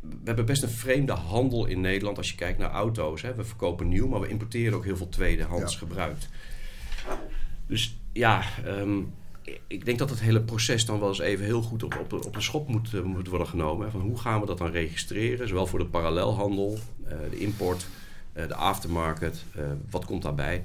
[0.00, 3.22] we hebben best een vreemde handel in Nederland als je kijkt naar auto's.
[3.22, 3.34] Hè.
[3.34, 5.78] We verkopen nieuw, maar we importeren ook heel veel tweedehands Ja.
[5.78, 6.28] gebruikt.
[7.66, 9.12] Dus ja, um,
[9.66, 12.24] ik denk dat het hele proces dan wel eens even heel goed op, op, de,
[12.26, 13.86] op de schop moet, uh, moet worden genomen.
[13.86, 13.92] Hè.
[13.92, 15.48] Van hoe gaan we dat dan registreren?
[15.48, 17.86] Zowel voor de parallelhandel, uh, de import,
[18.34, 19.44] uh, de aftermarket.
[19.90, 20.62] wat komt daarbij?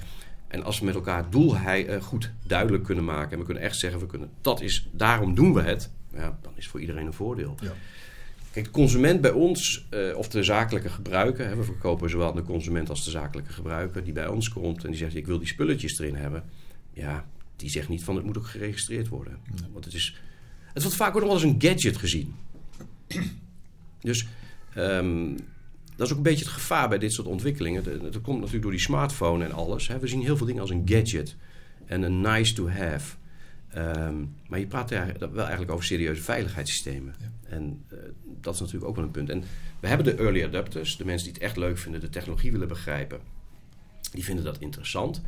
[0.48, 3.32] En als we met elkaar het doel hij, goed duidelijk kunnen maken...
[3.32, 5.90] en we kunnen echt zeggen, we kunnen, dat is, daarom doen we het...
[6.12, 7.54] Ja, dan is het voor iedereen een voordeel.
[7.60, 7.72] Ja.
[8.56, 11.46] Kijk, de consument bij ons, uh, of de zakelijke gebruiker...
[11.46, 14.04] Hè, we verkopen zowel de consument als de zakelijke gebruiker...
[14.04, 16.44] die bij ons komt en die zegt, ik wil die spulletjes erin hebben...
[16.92, 17.26] ja,
[17.56, 19.38] die zegt niet van, het moet ook geregistreerd worden.
[19.72, 20.20] Want het is...
[20.72, 22.34] Het wordt vaak ook nog wel eens een gadget gezien.
[24.00, 24.26] Dus...
[24.76, 25.36] Um,
[25.96, 27.84] dat is ook een beetje het gevaar bij dit soort ontwikkelingen.
[27.84, 29.88] Dat komt natuurlijk door die smartphone en alles.
[29.88, 29.98] Hè.
[29.98, 31.36] We zien heel veel dingen als een gadget
[31.86, 33.16] en een nice to have.
[33.76, 37.14] Um, maar je praat wel eigenlijk over serieuze veiligheidssystemen.
[37.18, 37.30] Ja.
[37.48, 37.98] En uh,
[38.40, 39.30] dat is natuurlijk ook wel een punt.
[39.30, 39.44] En
[39.80, 42.68] we hebben de early adapters, de mensen die het echt leuk vinden, de technologie willen
[42.68, 43.20] begrijpen.
[44.12, 45.22] Die vinden dat interessant.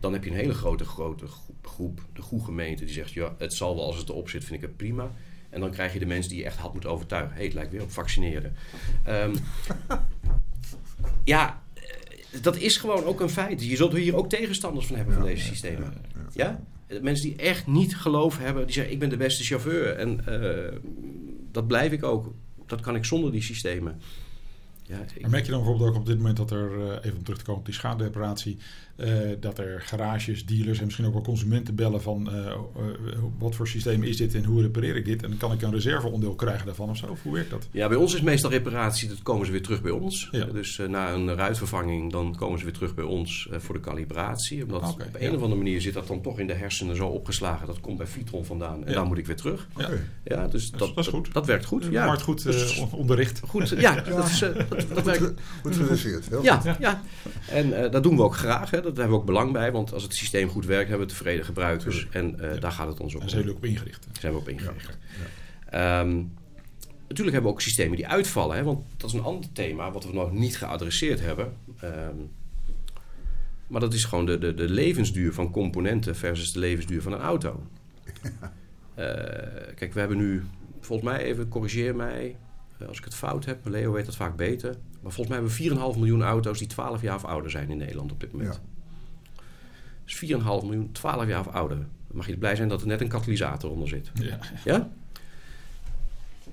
[0.00, 1.26] Dan heb je een hele grote, grote
[1.62, 4.62] groep, de goede gemeente, die zegt: ja, het zal wel als het erop zit, vind
[4.62, 5.10] ik het prima.
[5.50, 7.36] En dan krijg je de mensen die je echt had moeten overtuigen.
[7.36, 8.56] Hé, het lijkt weer op vaccineren.
[9.08, 9.32] Um,
[11.24, 11.62] ja,
[12.40, 13.64] dat is gewoon ook een feit.
[13.64, 15.92] Je zult hier ook tegenstanders van hebben Ja, van deze systemen.
[16.14, 16.60] ja, Ja,
[17.00, 19.96] Mensen die echt niet geloof hebben, die zeggen: Ik ben de beste chauffeur.
[19.96, 20.78] En uh,
[21.52, 22.34] dat blijf ik ook.
[22.66, 24.00] Dat kan ik zonder die systemen.
[24.82, 27.44] Ja, merk je dan bijvoorbeeld ook op dit moment dat er, uh, even terug te
[27.44, 28.58] komen op die schadereparatie,
[29.40, 32.54] dat er garages, dealers en misschien ook wel consumenten bellen van uh,
[33.38, 35.22] wat voor systeem is dit en hoe repareer ik dit?
[35.22, 37.06] En kan ik een reserveonderdeel krijgen daarvan of zo?
[37.06, 37.68] Of hoe werkt dat?
[37.70, 40.28] Ja, bij ons is meestal reparatie, dat komen ze weer terug bij ons.
[40.30, 40.44] Ja.
[40.44, 44.62] Dus na een ruitvervanging, dan komen ze weer terug bij ons voor de calibratie.
[44.62, 45.28] Omdat okay, op een ja.
[45.36, 47.66] of andere manier zit dat dan toch in de hersenen zo opgeslagen.
[47.66, 48.94] Dat komt bij Vitron vandaan en Ja.
[48.94, 49.68] dan moet ik weer terug.
[49.76, 49.84] Ja.
[49.84, 50.00] Oké.
[50.24, 51.32] Ja, dus Dat dat, is- goed.
[51.32, 51.84] Dat, werkt goed.
[51.90, 52.14] Ja.
[52.16, 53.40] Goed Dus- eh, onderricht.
[53.46, 55.20] Goed, ja, dat, is, eh, dat, dat Goed, werkt
[55.62, 57.02] goed Ja, ja.
[57.48, 58.70] en eh, dat doen we ook graag.
[58.70, 58.80] Hè.
[58.94, 59.72] Daar hebben we ook belang bij.
[59.72, 62.08] Want als het systeem goed werkt, hebben we tevreden gebruikers.
[62.10, 62.60] En eh, Ja.
[62.60, 63.28] daar gaat het ons ook Daar om.
[63.28, 64.04] zijn jullie ook op ingericht.
[64.06, 64.98] Daar zijn we op ingericht.
[65.70, 66.04] Ja.
[67.08, 68.56] Natuurlijk hebben we ook systemen die uitvallen.
[68.56, 71.52] Hè, want dat is een ander thema wat we nog niet geadresseerd hebben.
[71.80, 72.16] Ehm,
[73.66, 77.20] maar dat is gewoon de, de, de levensduur van componenten versus de levensduur van een
[77.20, 77.62] auto.
[78.94, 79.04] Eh,
[79.74, 80.42] kijk, we hebben nu,
[80.80, 82.36] volgens mij, even corrigeer mij
[82.78, 83.66] eh, als ik het fout heb.
[83.68, 84.76] Leo weet dat vaak beter.
[85.02, 87.76] Maar volgens mij hebben we 4,5 miljoen auto's die 12 jaar of ouder zijn in
[87.76, 88.54] Nederland op dit moment.
[88.54, 88.60] Ja.
[90.04, 91.76] Dus 4,5 miljoen, 12 jaar of ouder.
[91.76, 94.10] Dan mag je blij zijn dat er net een katalysator onder zit.
[94.14, 94.38] Ja.
[94.64, 94.90] Ja?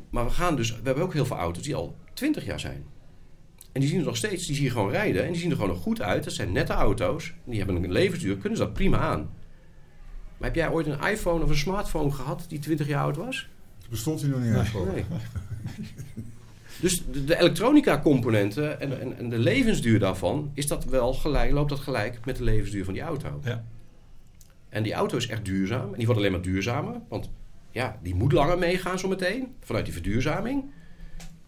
[0.10, 2.86] Maar we gaan dus, we hebben ook heel veel auto's die al 20 jaar zijn.
[3.72, 5.56] En die zien er nog steeds, die zie je gewoon rijden en die zien er
[5.56, 6.24] gewoon nog goed uit.
[6.24, 9.30] Dat zijn nette auto's, die hebben een levensduur, kunnen ze dat prima aan.
[10.38, 13.50] Maar heb jij ooit een iPhone of een smartphone gehad die 20 jaar oud was?
[13.90, 14.88] Bestond hij nog niet eens voor?
[14.94, 15.06] Nee.
[16.80, 21.70] Dus de, de elektronica-componenten en, en, en de levensduur daarvan, is dat wel gelijk, loopt
[21.70, 23.40] dat gelijk met de levensduur van die auto.
[23.44, 23.64] Ja.
[24.70, 25.90] En die auto is echt duurzaam.
[25.92, 27.02] En die wordt alleen maar duurzamer.
[27.10, 27.30] Want
[27.72, 29.56] ja, die moet langer meegaan zometeen.
[29.60, 30.64] Vanuit die verduurzaming.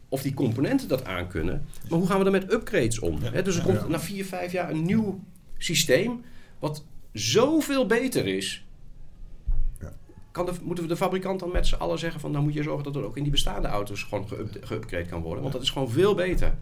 [0.09, 1.65] Of die componenten dat aankunnen.
[1.89, 3.19] Maar hoe gaan we er met upgrades om?
[3.33, 3.41] Ja.
[3.41, 5.23] Dus er komt na vier, vijf jaar een nieuw
[5.57, 6.21] systeem.
[6.59, 8.65] Wat zoveel beter is.
[10.31, 10.43] Ja.
[10.43, 12.31] Kan de, moeten we de fabrikant dan met z'n allen zeggen van...
[12.31, 14.27] nou moet je zorgen dat er ook in die bestaande auto's gewoon
[14.61, 15.41] geupgrade kan worden.
[15.41, 16.53] Want dat is gewoon veel beter.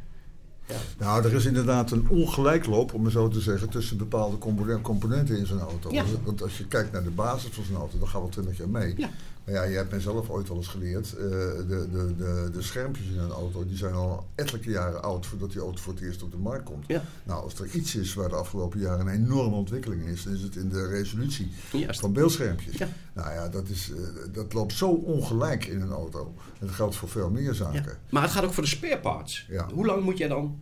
[0.98, 5.38] Nou, er is inderdaad een ongelijkloop, om het zo te zeggen, tussen bepaalde componen- componenten
[5.38, 5.92] in zo'n auto.
[5.92, 6.04] Ja.
[6.24, 8.70] Want als je kijkt naar de basis van zo'n auto, dan gaan we 20 jaar
[8.70, 8.94] mee.
[8.98, 9.10] Ja.
[9.50, 12.62] Maar ja, je hebt mij zelf ooit wel eens geleerd, eh, de, de, de, de
[12.62, 16.02] schermpjes in een auto, die zijn al ettelijke jaren oud voordat die auto voor het
[16.02, 16.88] eerst op de markt komt.
[16.88, 17.04] Ja.
[17.24, 20.42] Nou, als er iets is waar de afgelopen jaren een enorme ontwikkeling is, dan is
[20.42, 22.00] het in de resolutie Juist.
[22.00, 22.78] van beeldschermpjes.
[22.78, 22.88] Ja.
[23.14, 23.98] Nou ja, dat, is, eh,
[24.34, 26.34] dat loopt zo ongelijk in een auto.
[26.60, 27.54] En dat geldt voor veel meer Ja.
[27.54, 27.98] zaken.
[28.10, 29.46] Maar het gaat ook voor de spare parts.
[29.50, 29.68] Ja.
[29.74, 30.60] Hoe lang moet jij dan...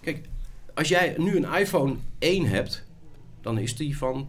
[0.00, 0.28] Kijk,
[0.74, 2.82] als jij nu een iPhone 1 hebt...
[3.40, 4.28] dan is die van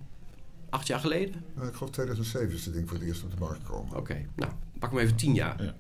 [0.73, 1.43] Acht jaar geleden?
[1.55, 3.97] Nou, ik geloof 2007 is het ding voor het eerst op de markt gekomen.
[3.97, 5.63] Oké, nou, pak hem even tien jaar.
[5.63, 5.75] Ja.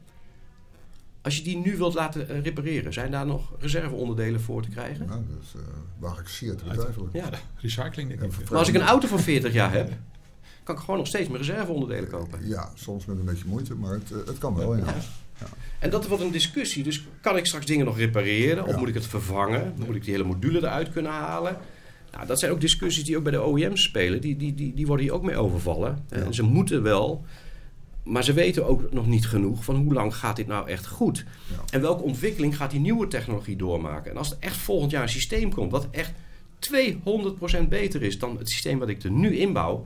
[1.21, 5.05] Als je die nu wilt laten eh, repareren, zijn daar nog reserveonderdelen voor te krijgen?
[5.07, 5.67] Nou, dat is, eh,
[5.99, 7.09] waag ik zeer te betwijfelen.
[7.13, 7.29] Ja.
[7.61, 8.49] Recycling, denk Ja, ik.
[8.49, 9.91] Maar als ik een auto van 40 jaar heb,
[10.63, 12.47] kan ik gewoon nog steeds mijn reserveonderdelen kopen.
[12.47, 14.95] Ja, soms met een beetje moeite, maar het, eh, het kan wel, ja.
[15.79, 16.83] En dat wordt een discussie.
[16.83, 18.63] Dus kan ik straks dingen nog repareren?
[18.65, 18.77] Of Ja.
[18.77, 19.73] moet ik het vervangen?
[19.85, 21.57] Moet ik die hele module eruit kunnen halen?
[22.13, 24.21] Nou, dat zijn ook discussies die ook bij de OEM's spelen.
[24.21, 26.05] Die, die, die, die worden hier ook mee overvallen.
[26.09, 26.17] Ja.
[26.17, 27.25] En ze moeten wel.
[28.03, 31.25] Maar ze weten ook nog niet genoeg van hoe lang gaat dit nou echt goed?
[31.49, 31.55] Ja.
[31.69, 34.11] En welke ontwikkeling gaat die nieuwe technologie doormaken?
[34.11, 36.11] En als er echt volgend jaar een systeem komt wat echt
[36.59, 39.85] 200% beter is dan het systeem wat ik er nu inbouw,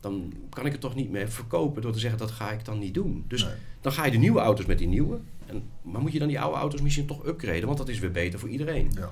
[0.00, 2.78] dan kan ik het toch niet meer verkopen door te zeggen dat ga ik dan
[2.78, 3.24] niet doen.
[3.28, 3.52] Dus Nee.
[3.80, 5.18] dan ga je de nieuwe auto's met die nieuwe.
[5.46, 7.66] En, maar moet je dan die oude auto's misschien toch upgraden?
[7.66, 8.90] Want dat is weer beter voor iedereen.
[8.94, 9.10] Ja.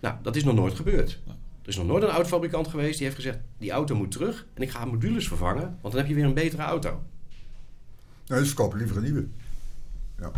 [0.00, 1.18] Nou, dat is nog nooit gebeurd.
[1.62, 3.38] Er is nog nooit een autofabrikant geweest die heeft gezegd...
[3.58, 5.78] die auto moet terug en ik ga modules vervangen...
[5.80, 7.02] want dan heb je weer een betere auto.
[8.26, 9.26] Nee, ze kopen liever een nieuwe.
[10.20, 10.30] Ja,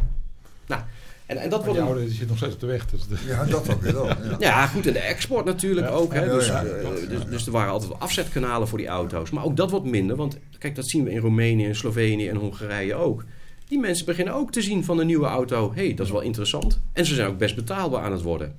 [0.67, 0.83] Nou,
[1.27, 1.93] en, en dat wordt die een...
[1.93, 2.87] oude die zit nog steeds op de weg.
[2.87, 4.07] Dus de, ja dat dan weer wel.
[4.07, 4.37] Ja.
[4.39, 5.93] Ja, goed, en de export natuurlijk Ja.
[5.93, 6.13] ook.
[6.15, 6.25] Hè?
[6.25, 7.25] Ja, dus, ja, eh, dus, ja.
[7.25, 9.31] dus er waren altijd afzetkanalen voor die auto's.
[9.31, 12.37] Maar ook dat wordt minder, want kijk, dat zien we in Roemenië, en Slovenië en
[12.37, 13.25] Hongarije ook.
[13.69, 15.73] Die mensen beginnen ook te zien van een nieuwe auto...
[15.75, 16.81] hé, hey, dat is wel interessant.
[16.93, 18.57] En ze zijn ook best betaalbaar aan het worden.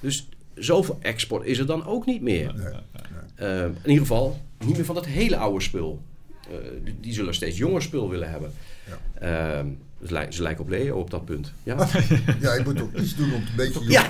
[0.00, 2.54] Dus zoveel export is er dan ook niet meer.
[2.54, 2.72] Nee.
[3.34, 6.02] Eh, in ieder geval niet meer van dat hele oude spul.
[6.50, 8.52] Eh, die, die zullen steeds jonger spul willen hebben.
[9.14, 9.60] Eh,
[10.06, 11.52] ze, lij- ze lijken op Leo op dat punt.
[11.62, 11.76] Ja?
[12.40, 13.90] Ja, je moet ook iets doen om het een beetje...
[13.90, 14.06] Ja.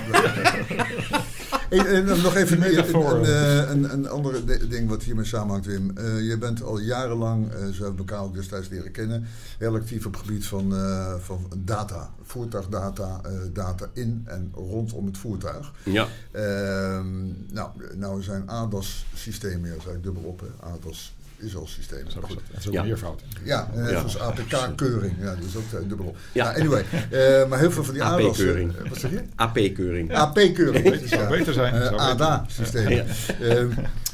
[1.69, 5.25] En, en dan nog even een, een, een, een, een ander de- ding wat hiermee
[5.25, 5.97] samenhangt, Wim.
[5.97, 9.25] Eh, je bent al jarenlang, eh zo hebben elkaar ook destijds leren kennen,
[9.57, 12.09] heel actief op het gebied van, eh, van data.
[12.23, 15.71] Voertuigdata, eh, data in en rondom het voertuig.
[15.83, 16.07] ja.
[16.31, 17.15] Ehm,
[17.51, 20.67] nou, nou zijn ADAS-systemen, ja, dubbel op, hè.
[20.67, 21.13] ADAS
[21.43, 22.03] is al systeem.
[22.03, 22.39] dat is goed.
[22.51, 22.79] dat is ook Ja.
[22.81, 23.21] een meervoud.
[23.43, 23.97] Ja, en net Ja.
[24.07, 25.13] zoals APK-keuring.
[25.19, 26.15] Ja, die is ook eh, dubbel.
[26.31, 26.43] Ja.
[26.43, 28.03] Nou, anyway, eh, maar heel veel van die.
[28.03, 28.75] AP-keuring.
[28.77, 29.21] eh, wat zeg je?
[29.35, 30.13] AP-keuring.
[30.13, 30.99] AP-keuring.
[30.99, 31.73] Het zou beter zijn.
[31.73, 32.17] Eh.
[32.19, 33.05] Ja.
[33.41, 33.69] Ehm,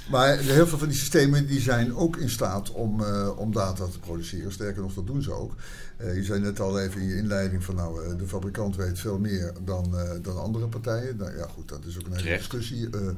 [0.10, 3.86] maar heel veel van die systemen die zijn ook in staat om, eh, om data
[3.86, 4.52] te produceren.
[4.52, 5.54] Sterker nog, dat doen ze ook.
[5.98, 9.00] Eh, je zei net al even in je inleiding van nou, eh, de fabrikant weet
[9.00, 11.18] veel meer dan, eh, dan andere partijen.
[11.18, 12.40] Nou ja, goed, dat is ook een hele Terecht.
[12.52, 13.14] discussie eh, eh,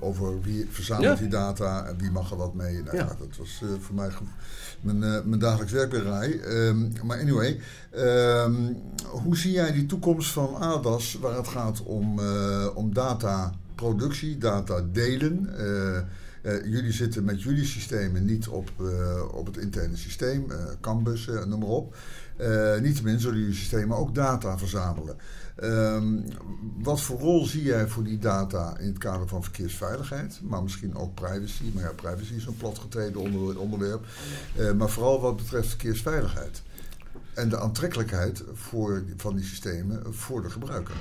[0.00, 2.82] over wie verzamelt die data en wie mag er wat mee.
[2.82, 3.04] Nou, Ja.
[3.18, 4.10] dat was eh, voor mij
[4.80, 6.40] mijn, eh, mijn dagelijks werkberij.
[6.40, 7.60] Ehm, maar anyway,
[7.90, 8.54] ehm,
[9.10, 14.84] hoe zie jij die toekomst van ADAS waar het gaat om, eh, om dataproductie, data
[14.92, 15.56] delen?
[15.58, 20.56] Eh, eh, jullie zitten met jullie systemen niet op, eh, op het interne systeem, eh
[20.80, 21.96] Canvas, eh, noem maar op.
[22.36, 25.16] Eh niettemin zullen jullie systemen ook data verzamelen.
[25.56, 26.20] Ehm,
[26.78, 30.96] wat voor rol zie jij voor die data in het kader van verkeersveiligheid, maar misschien
[30.96, 31.64] ook privacy?
[31.74, 34.06] Maar ja, privacy is een platgetreden onder, onderwerp.
[34.56, 36.62] Eh, maar vooral wat betreft verkeersveiligheid.
[37.34, 40.94] En de aantrekkelijkheid voor, van die systemen voor de gebruiker.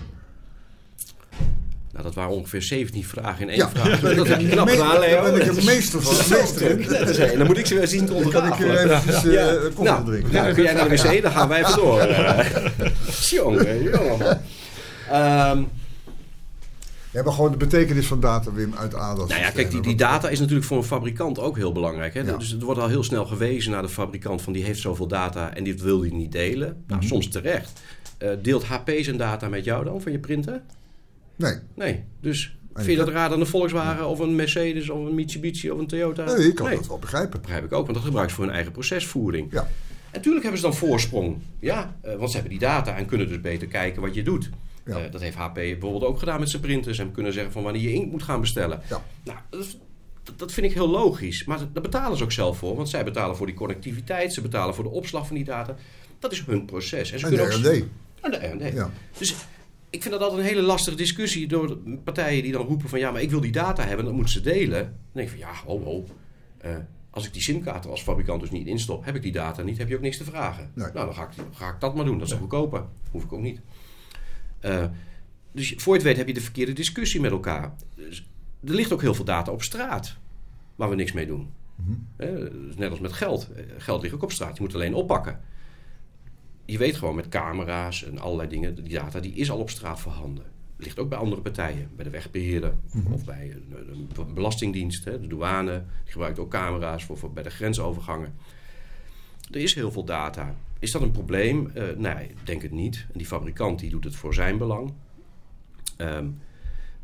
[1.93, 3.99] Nou, dat waren ongeveer 17 vragen in één Ja, vraag.
[3.99, 5.21] Dat heb je een knap gedaan, daar Leo.
[5.23, 6.15] ben ik een is meester van.
[6.15, 6.79] zo Meester in.
[6.79, 8.99] is- dan moet ik ze weer zien te Dan kan ik eh, Ja.
[8.99, 10.31] koffie Nou, drinken.
[10.33, 11.99] nou, kun jij naar de wc, dan gaan wij even door.
[11.99, 12.45] Eh,
[13.31, 14.21] Jongen, jongen man.
[15.09, 15.63] Ehm,
[17.11, 19.29] Ja, maar gewoon de betekenis van data, Wim, uit ADAS.
[19.29, 22.13] Nou ja, kijk, die, die data is natuurlijk voor een fabrikant ook heel belangrijk.
[22.13, 22.19] Hè?
[22.21, 22.37] Ja.
[22.37, 25.53] Dus er wordt al heel snel gewezen naar de fabrikant van die heeft zoveel data
[25.55, 26.83] en dit wil hij niet delen.
[26.87, 27.09] Nou, Mhm.
[27.09, 27.71] soms terecht.
[28.17, 30.61] Eh, deelt HP zijn data met jou dan, van je printer?
[31.35, 32.03] Nee, Nee.
[32.21, 35.79] Dus vind je dat raar dan een Volkswagen of een Mercedes of een Mitsubishi of
[35.79, 36.23] een Toyota?
[36.23, 37.31] nee, ik kan dat wel begrijpen.
[37.31, 39.51] Dat begrijp ik ook, want dat gebruikt ze voor hun eigen procesvoering.
[39.51, 39.61] Ja.
[39.61, 41.37] En natuurlijk hebben ze dan voorsprong.
[41.59, 44.49] Ja, eh, want ze hebben die data en kunnen dus beter kijken wat je doet.
[44.85, 44.97] Ja.
[44.97, 46.99] Eh, dat heeft HP bijvoorbeeld ook gedaan met zijn printers.
[46.99, 48.81] En kunnen zeggen van wanneer je inkt moet gaan bestellen.
[48.89, 49.03] Ja.
[49.23, 49.77] Nou, dat,
[50.23, 51.45] dat, dat vind ik heel logisch.
[51.45, 52.75] Maar daar betalen ze ook zelf voor.
[52.75, 54.33] Want zij betalen voor die connectiviteit.
[54.33, 55.75] Ze betalen voor de opslag van die data.
[56.19, 57.11] Dat is hun proces.
[57.11, 57.75] En ze En kunnen de ook...
[57.75, 57.83] R&D.
[58.21, 58.73] En de R&D.
[58.73, 58.89] Ja.
[59.17, 59.35] Dus
[59.93, 63.11] ik vind dat altijd een hele lastige discussie door partijen die dan roepen van ja,
[63.11, 64.81] maar ik wil die data hebben, dan moeten ze delen.
[64.81, 66.05] Dan denk ik van ja, ho, ho.
[66.57, 66.75] Eh,
[67.09, 69.77] als ik die simkaart er als fabrikant dus niet instop, heb ik die data niet,
[69.77, 70.71] heb je ook niks te vragen.
[70.73, 70.91] Nee.
[70.93, 72.17] Nou, dan ga ik, ga ik dat maar doen.
[72.17, 72.85] Dat is goedkoper.
[73.11, 73.59] Hoef ik ook niet.
[74.59, 74.85] Eh,
[75.51, 77.73] dus voor je het weet heb je de verkeerde discussie met elkaar.
[77.95, 78.29] Dus
[78.63, 80.17] er ligt ook heel veel data op straat
[80.75, 81.49] waar we niks mee doen.
[81.75, 81.91] Mhm.
[82.15, 82.29] Eh,
[82.67, 83.49] dus net als met geld.
[83.77, 84.55] Geld ligt ook op straat.
[84.55, 85.39] Je moet het alleen oppakken.
[86.65, 89.99] Je weet gewoon met camera's en allerlei dingen, die data die is al op straat
[89.99, 90.45] voorhanden.
[90.77, 92.73] Ligt ook bij andere partijen, bij de wegbeheerder
[93.11, 95.83] of bij een, een belastingdienst, hè, de douane.
[96.03, 98.33] Die gebruikt ook camera's voor, voor bij de grensovergangen.
[99.51, 100.55] Er is heel veel data.
[100.79, 101.71] Is dat een probleem?
[101.73, 103.05] Eh, nee, ik denk het niet.
[103.11, 104.93] En die fabrikant die doet het voor zijn belang.
[105.97, 106.27] Ehm,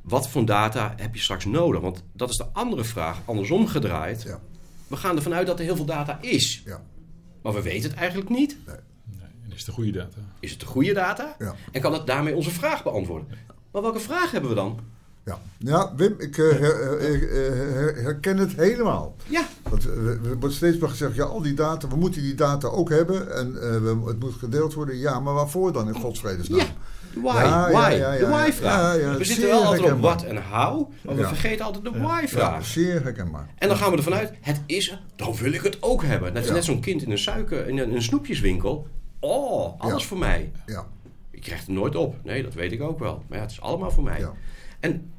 [0.01, 1.82] wat voor data heb je straks nodig?
[1.82, 4.22] Want dat is de andere vraag, andersom gedraaid.
[4.22, 4.39] Ja.
[4.88, 6.62] We gaan ervan uit dat er heel veel data is.
[6.66, 6.84] Ja.
[7.41, 8.57] Maar we weten het eigenlijk niet.
[8.66, 8.76] Nee,
[9.50, 10.18] en is het de goede data?
[10.39, 11.36] Is het de goede data?
[11.39, 11.56] Ja.
[11.72, 13.28] En kan het daarmee onze vraag beantwoorden?
[13.72, 14.80] Maar welke vraag hebben we dan?
[15.26, 19.16] Ja, ja Wim, ik eh, her- eh, eh, her- herken het helemaal.
[19.28, 22.68] Ja, Want er wordt steeds maar gezegd, ja, al die data, we moeten die data
[22.68, 23.36] ook hebben.
[23.36, 24.97] En eh, we, het moet gedeeld worden.
[24.97, 26.60] Ja, maar waarvoor dan in godsvredesnaam?
[26.60, 26.66] ja.
[27.14, 28.80] De why, Ja, why, ja, ja, de why-vraag.
[28.80, 31.28] ja, ja, we zeer zitten wel altijd op wat en how, maar we Ja.
[31.28, 32.66] vergeten altijd de Ja, why-vraag.
[32.66, 33.50] zeer herkenbaar.
[33.58, 36.34] En dan gaan we ervan uit, het is er, dan wil ik het ook hebben.
[36.34, 36.56] Dat is Ja.
[36.56, 38.88] net zo'n kind in een suiker, in een, een snoepjeswinkel.
[39.20, 40.08] Oh, alles Ja.
[40.08, 40.52] voor mij.
[40.66, 40.88] Ja,
[41.32, 42.16] Ik krijg het nooit op.
[42.24, 43.24] Nee, dat weet ik ook wel.
[43.28, 44.20] Maar ja, het is allemaal voor mij.
[44.20, 44.34] ja.
[44.80, 45.12] En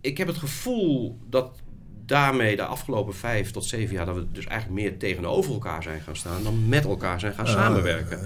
[0.00, 1.58] ik- heb het gevoel dat
[2.04, 4.06] daarmee de afgelopen vijf tot zeven jaar...
[4.06, 6.42] dat we dus eigenlijk meer tegenover elkaar zijn gaan staan...
[6.42, 8.20] dan met elkaar zijn gaan samenwerken.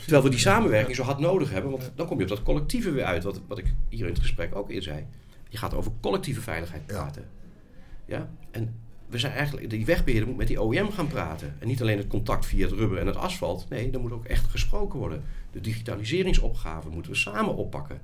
[0.00, 1.70] Terwijl we die samenwerking zo hard nodig hebben...
[1.70, 3.24] want dan kom je op dat collectieve weer uit...
[3.24, 5.06] wat, wat ik hier in het gesprek ook eerder zei.
[5.48, 6.92] Je gaat over collectieve veiligheid Ja.
[6.94, 7.24] praten.
[8.04, 8.28] Ja?
[8.50, 8.74] En
[9.08, 9.70] we zijn eigenlijk...
[9.70, 11.54] Die wegbeheerder moet met die OEM gaan praten.
[11.58, 13.66] En niet alleen het contact via het rubber en het asfalt.
[13.68, 15.22] Nee, er moet ook echt gesproken worden.
[15.52, 18.00] De digitaliseringsopgave moeten we samen oppakken.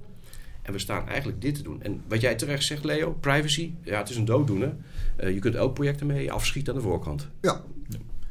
[0.62, 1.82] En we staan eigenlijk dit te doen.
[1.82, 4.76] En wat jij terecht zegt, Leo, privacy, ja, het is een dooddoener.
[5.16, 7.28] Eh, je kunt elk project ermee afschieten aan de voorkant.
[7.40, 7.62] Ja.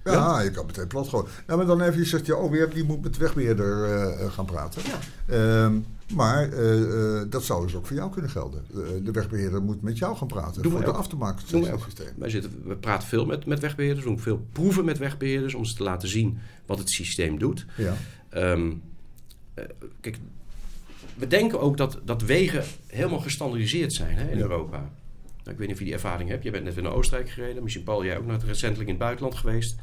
[0.04, 1.28] Ja, je kan meteen plat gooien.
[1.48, 4.32] Nou, maar dan even, je zegt, ja, OWM die moet met de wegbeheerder eh, eh,
[4.32, 4.82] gaan praten.
[4.86, 5.00] Ja.
[5.66, 5.80] Ehm,
[6.16, 8.66] maar eh, dat zou dus ook voor jou kunnen gelden.
[9.04, 10.96] De wegbeheerder moet met jou gaan praten Doen voor de ook.
[10.96, 11.84] af te maken Doen wij ook.
[11.84, 12.08] systeem.
[12.18, 15.66] Wij zitten, we praten veel met, met wegbeheerders, we doen veel proeven met wegbeheerders om
[15.66, 17.66] ze te laten zien wat het systeem doet.
[17.78, 17.94] Ja.
[18.30, 18.72] Ehm,
[19.54, 19.66] eh,
[20.00, 20.18] kijk,
[21.16, 24.44] we denken ook dat, dat wegen helemaal gestandardiseerd zijn hè, in Ja.
[24.44, 24.78] Europa.
[24.78, 24.90] Nou,
[25.52, 26.44] ik weet niet of je die ervaring hebt.
[26.44, 27.64] Je bent net weer naar Oostenrijk gereden.
[27.64, 29.76] Misschien Paul, jij ook nog recentelijk in het buitenland geweest.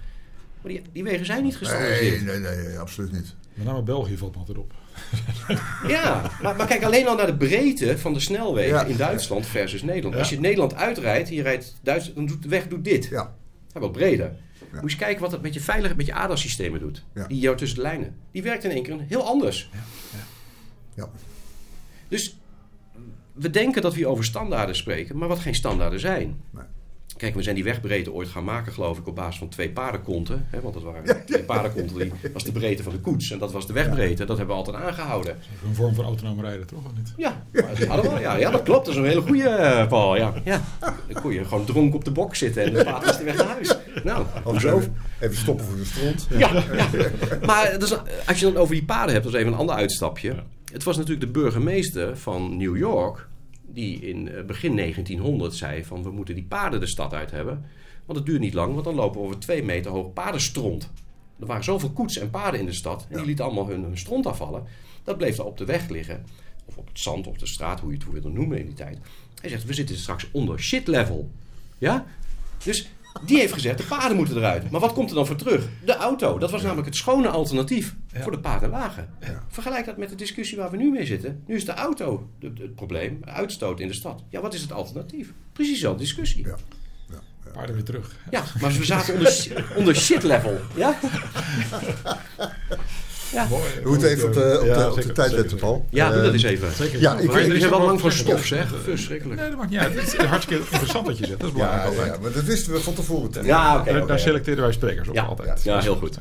[0.62, 2.24] Maar die, die wegen zijn niet gestandardiseerd.
[2.24, 3.34] Nee, nee, nee, absoluut niet.
[3.54, 4.72] Met name België valt me altijd op.
[5.88, 8.84] Ja, maar, maar kijk alleen al naar de breedte van de snelwegen Ja.
[8.84, 10.14] in Duitsland versus Nederland.
[10.14, 10.20] Ja.
[10.20, 13.04] Als je Nederland uitrijdt, je rijdt Duits, dan doet de weg doet dit.
[13.10, 13.34] Ja,
[13.74, 14.26] Ja, wat breder.
[14.26, 14.64] Ja.
[14.64, 17.04] Moet je eens kijken wat het met je veilig, met je ADAS-systemen doet.
[17.14, 17.26] Ja.
[17.26, 18.16] Die jou tussen de lijnen.
[18.32, 19.70] Die werkt in één keer heel anders.
[20.94, 21.08] ja.
[22.08, 22.38] Dus
[23.32, 26.40] we denken dat we hier over standaarden spreken, maar wat geen standaarden zijn.
[26.50, 26.64] Nee.
[27.18, 30.46] Kijk, we zijn die wegbreedte ooit gaan maken, geloof ik, op basis van twee paardenkonten.
[30.50, 33.30] Hè, want dat waren twee paardenkonten, die was de breedte van de koets.
[33.30, 34.24] En dat was de wegbreedte.
[34.24, 35.36] Dat hebben we altijd aangehouden.
[35.68, 36.84] Een vorm van autonoom rijden, toch?
[36.84, 37.12] Of niet?
[37.16, 37.42] Ja,
[38.20, 38.84] ja, ja, dat klopt.
[38.86, 40.16] Dat is een hele goede eh, Paul.
[40.16, 40.32] Ja.
[40.44, 40.60] Ja.
[40.80, 43.36] Dan kon je gewoon dronken op de bok zitten en de paard was de weg
[43.36, 43.76] naar huis.
[44.04, 44.82] Nou, Of hoezo?
[45.20, 46.26] even, stoppen voor de stront.
[46.30, 46.86] Ja, ja.
[47.46, 47.96] Maar is-
[48.26, 50.28] als je dan over die paden hebt, dat is even een ander uitstapje.
[50.34, 50.44] Ja.
[50.72, 53.27] Het was natuurlijk de burgemeester van New York
[53.72, 57.64] die in eh, begin 1900 zei van we moeten die paden de stad uit hebben.
[58.04, 60.90] Want het duurt niet lang, want dan lopen we over twee meter hoog padenstront.
[61.40, 63.98] Er waren zoveel koetsen en paarden in de stad en die lieten allemaal hun, hun
[63.98, 64.64] stront afvallen.
[65.04, 66.24] Dat bleef daar op de weg liggen.
[66.64, 68.98] Of op het zand, op de straat, hoe je het het noemen in die tijd.
[69.40, 71.30] Hij zegt, we zitten straks onder shit level.
[71.78, 72.06] Ja?
[72.64, 72.88] Dus
[73.26, 74.70] die heeft gezegd, de paarden moeten eruit.
[74.70, 75.68] Maar wat komt er dan voor terug?
[75.84, 76.38] De auto.
[76.38, 78.22] Dat was namelijk het schone alternatief Ja.
[78.22, 79.08] voor de paardenwagen.
[79.20, 79.44] Ja.
[79.48, 81.42] Vergelijk dat met de discussie waar we nu mee zitten.
[81.46, 84.22] Nu is de auto het probleem, uitstoot in de stad.
[84.28, 85.32] Ja, wat is het alternatief?
[85.52, 86.46] Precies dezelfde discussie.
[86.46, 86.56] Ja.
[87.10, 87.18] Ja.
[87.44, 87.50] Ja.
[87.50, 88.16] Paarden weer terug.
[88.30, 90.58] Ja, maar we zaten onder, onder shit level.
[90.74, 90.98] Ja?
[93.32, 93.46] Ja,
[93.82, 95.86] Je moet even op de, op Ja, de, op de zeker, tijd zeker, letten, Paul.
[95.90, 96.68] ja doe dat Eh, eens even.
[96.76, 97.00] Zeker.
[97.00, 98.56] Ja, ik- Maar ik- zijn wel lang van zeggen, stof, ja.
[98.56, 98.74] zeg.
[98.84, 99.40] Verschrikkelijk.
[99.40, 99.94] Nee, dat maakt niet uit.
[99.94, 101.40] Het is hartstikke interessant wat je zegt.
[101.40, 102.14] Dat is Ja, belangrijk ja, altijd.
[102.16, 103.30] ja, maar dat wisten we van tevoren.
[103.44, 104.06] Ja, oké.
[104.06, 105.62] daar, selecteren wij sprekers op Ja, altijd.
[105.62, 106.18] ja, heel goed.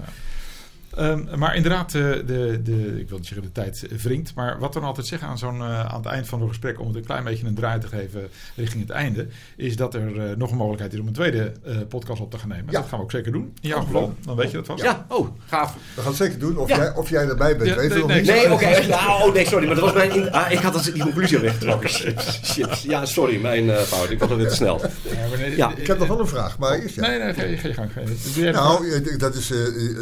[0.97, 4.33] Ehm, maar inderdaad, eh, de, de, ik wil niet zeggen de tijd wringt.
[4.35, 6.79] Maar wat we dan altijd zeggen aan, zo'n, eh, aan het eind van het gesprek...
[6.79, 9.27] om het een klein beetje een draai te geven richting het einde...
[9.55, 12.37] is dat er eh, nog een mogelijkheid is om een tweede eh, podcast op te
[12.37, 12.65] gaan nemen.
[12.71, 12.79] Ja.
[12.79, 13.53] Dat gaan we ook zeker doen.
[13.61, 14.83] In jouw geval, dan weet je dat vast.
[14.83, 15.73] Ja, oh, gaaf.
[15.95, 16.57] We gaan het zeker doen.
[16.57, 16.75] Of, Ja.
[16.77, 18.25] jij, of jij erbij bent, Ja, weten we nee, nog niet.
[18.35, 18.85] Nee, oké.
[18.97, 19.65] Ja, oh, nee, sorry.
[19.65, 20.11] Maar dat was mijn...
[20.11, 21.89] in- ah, ik had dat- die conclusie al weggetrokken.
[21.89, 22.83] Chips.
[22.93, 23.41] Ja, sorry.
[23.41, 24.09] Mijn eh, fout.
[24.09, 24.81] Ik was alweer te snel.
[24.81, 25.71] Ja, maar nee, Ja.
[25.75, 26.99] Ik heb nog wel een vraag, maar eerst.
[26.99, 27.89] Nee, nee, ga je, ga je gang.
[28.35, 28.51] Je-?
[28.51, 29.51] Nou, dat is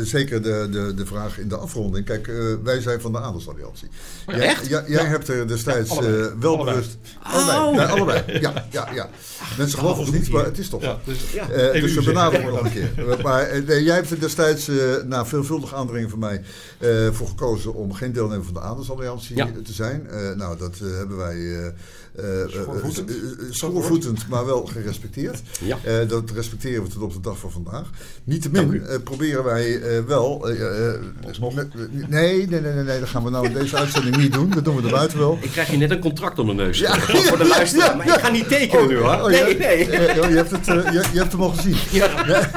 [0.01, 2.05] zeker de, de, de vraag in de afronding.
[2.05, 3.87] Kijk, eh, wij zijn van de Adelsalliantie.
[4.27, 4.67] ja, Jij- echt?
[4.67, 5.07] ja, jij Ja.
[5.09, 6.21] hebt er destijds allebei.
[6.23, 6.75] eh, wel Allebei.
[6.75, 6.97] bewust...
[7.25, 7.33] Oh.
[7.57, 7.75] Allebei.
[7.77, 8.39] Nee, allebei.
[8.39, 9.09] Ja, ja, ja.
[9.57, 11.33] Mensen geloven ons niet, maar het is toch Ja, dus.
[11.35, 13.17] Eh, dus we benaderen nog een keer.
[13.23, 14.75] Maar eh, nee, jij hebt er destijds, eh,
[15.05, 16.41] na veelvuldige aandringen van mij,
[16.77, 20.07] eh, voor gekozen om geen deelnemer van de Adelsalliantie te zijn.
[20.09, 23.09] Eh, nou, dat eh, hebben wij eh, eh, eh, Schoorvoetend?
[23.09, 25.41] eh, eh, schoorvoetend, maar wel gerespecteerd.
[25.61, 25.77] Ja.
[25.83, 27.89] Eh, dat respecteren we tot op de dag van vandaag.
[28.23, 30.49] Niettemin eh, proberen wij eh, wel.
[30.75, 34.49] Eh, nee, nee, nee, nee, nee, dat gaan we nou in deze uitzending niet doen.
[34.49, 35.37] Dat doen we er buiten wel.
[35.41, 36.79] Ik krijg hier net een contract om de neus.
[36.79, 36.99] Ja.
[36.99, 37.89] Voor voor de luisteraar.
[37.89, 39.13] Ja, Maar ik ga niet tekenen nu hoor.
[39.13, 39.89] Oh, Nee, je, nee.
[39.89, 41.75] eh, oh, je, hebt het, eh, je, je hebt hem al gezien.
[41.91, 42.49] Ja.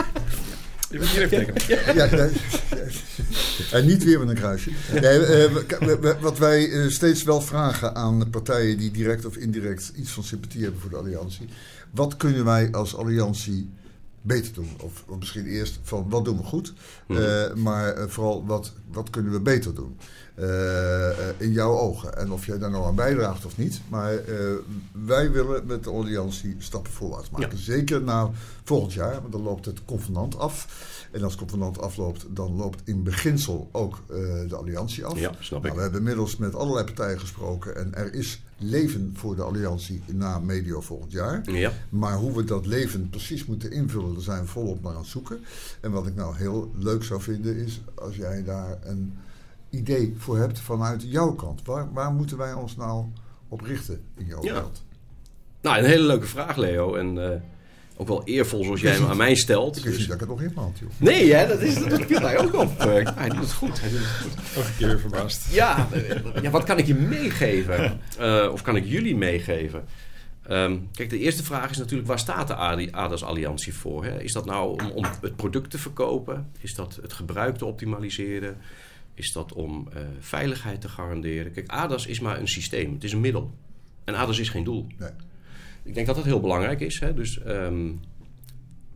[0.91, 2.31] je moet hier even tekenen.
[3.73, 4.71] En niet weer met een kruisje.
[4.93, 10.25] Eh, wat wij eh, steeds wel vragen aan partijen die direct of indirect iets van
[10.25, 11.49] sympathie hebben voor de alliantie.
[11.91, 13.71] Wat kunnen wij als alliantie
[14.29, 14.70] beter doen?
[14.83, 16.72] Of, of misschien eerst van wat doen we goed?
[17.09, 19.97] Eh, maar eh, vooral wat, wat kunnen we beter doen?
[20.35, 22.16] Eh, in jouw ogen.
[22.16, 23.81] En of jij daar nou aan bijdraagt of niet.
[23.89, 24.12] Maar
[24.93, 27.59] wij willen met de alliantie stappen voorwaarts maken.
[27.59, 28.31] Zeker na
[28.64, 30.87] volgend jaar, want dan loopt het convenant af.
[31.12, 34.03] En als het convenant afloopt, dan loopt in beginsel ook
[34.49, 35.18] de alliantie af.
[35.18, 35.64] Ja, snap ik.
[35.64, 37.76] Nou, we hebben inmiddels met allerlei partijen gesproken.
[37.76, 41.51] En er is leven voor de alliantie na medio volgend jaar.
[41.51, 41.73] Ja.
[41.89, 45.07] Maar hoe we dat leven precies moeten invullen, daar zijn we volop naar aan het
[45.07, 45.41] zoeken.
[45.81, 49.15] En wat ik nou heel leuk zou vinden is als jij daar een
[49.71, 51.65] idee voor hebt vanuit jouw kant.
[51.65, 53.05] Waar, waar moeten wij ons nou
[53.49, 54.55] op richten in jouw Ja.
[54.55, 54.83] veld?
[55.63, 56.95] Nou, een hele leuke vraag, Leo.
[56.95, 57.41] En eh,
[58.01, 59.76] ook wel eervol zoals jij hem aan mij stelt.
[59.76, 60.90] Ik wist Dus- niet dat ik het nog in had, joh.
[60.96, 62.78] Nee, hè, dat, is, dat viel mij ook op.
[62.78, 63.80] Eh, hij doet het goed.
[63.80, 64.57] Hij doet het goed.
[64.57, 65.55] Nog een keer verbaasd.
[65.55, 68.01] Ja, eh, ja, wat kan ik je meegeven?
[68.18, 69.84] Eh, of kan ik jullie meegeven?
[70.42, 72.55] Ehm, kijk, de eerste vraag is natuurlijk: waar staat de
[72.92, 74.05] ADAS Alliantie voor?
[74.05, 74.22] Hè?
[74.22, 76.51] Is dat nou om, om het product te verkopen?
[76.61, 78.57] Is dat het gebruik te optimaliseren?
[79.14, 81.53] Is dat om eh, veiligheid te garanderen?
[81.53, 83.51] Kijk, ADAS is maar een systeem, het is een middel.
[84.05, 84.86] En ADAS is geen doel.
[84.99, 85.11] Nee.
[85.89, 87.01] Ik denk dat dat heel belangrijk is.
[87.01, 87.14] Hè?
[87.14, 87.86] Dus ehm,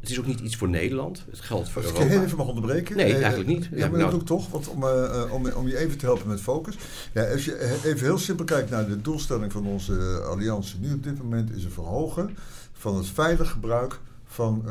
[0.01, 1.24] het is ook niet iets voor Nederland.
[1.30, 2.24] Het geldt voor Als ik heel Europa.
[2.26, 2.97] even mag onderbreken.
[2.97, 3.64] Nee, Eh, eigenlijk niet.
[3.64, 5.99] Ja, maar nou- dat doe ik toch, want om, eh, eh, om, om je even
[5.99, 6.76] te helpen met focus.
[7.12, 11.03] Ja, als je even heel simpel kijkt naar de doelstelling van onze alliantie nu op
[11.03, 12.36] dit moment, is een verhogen
[12.72, 14.64] van het veilig gebruik van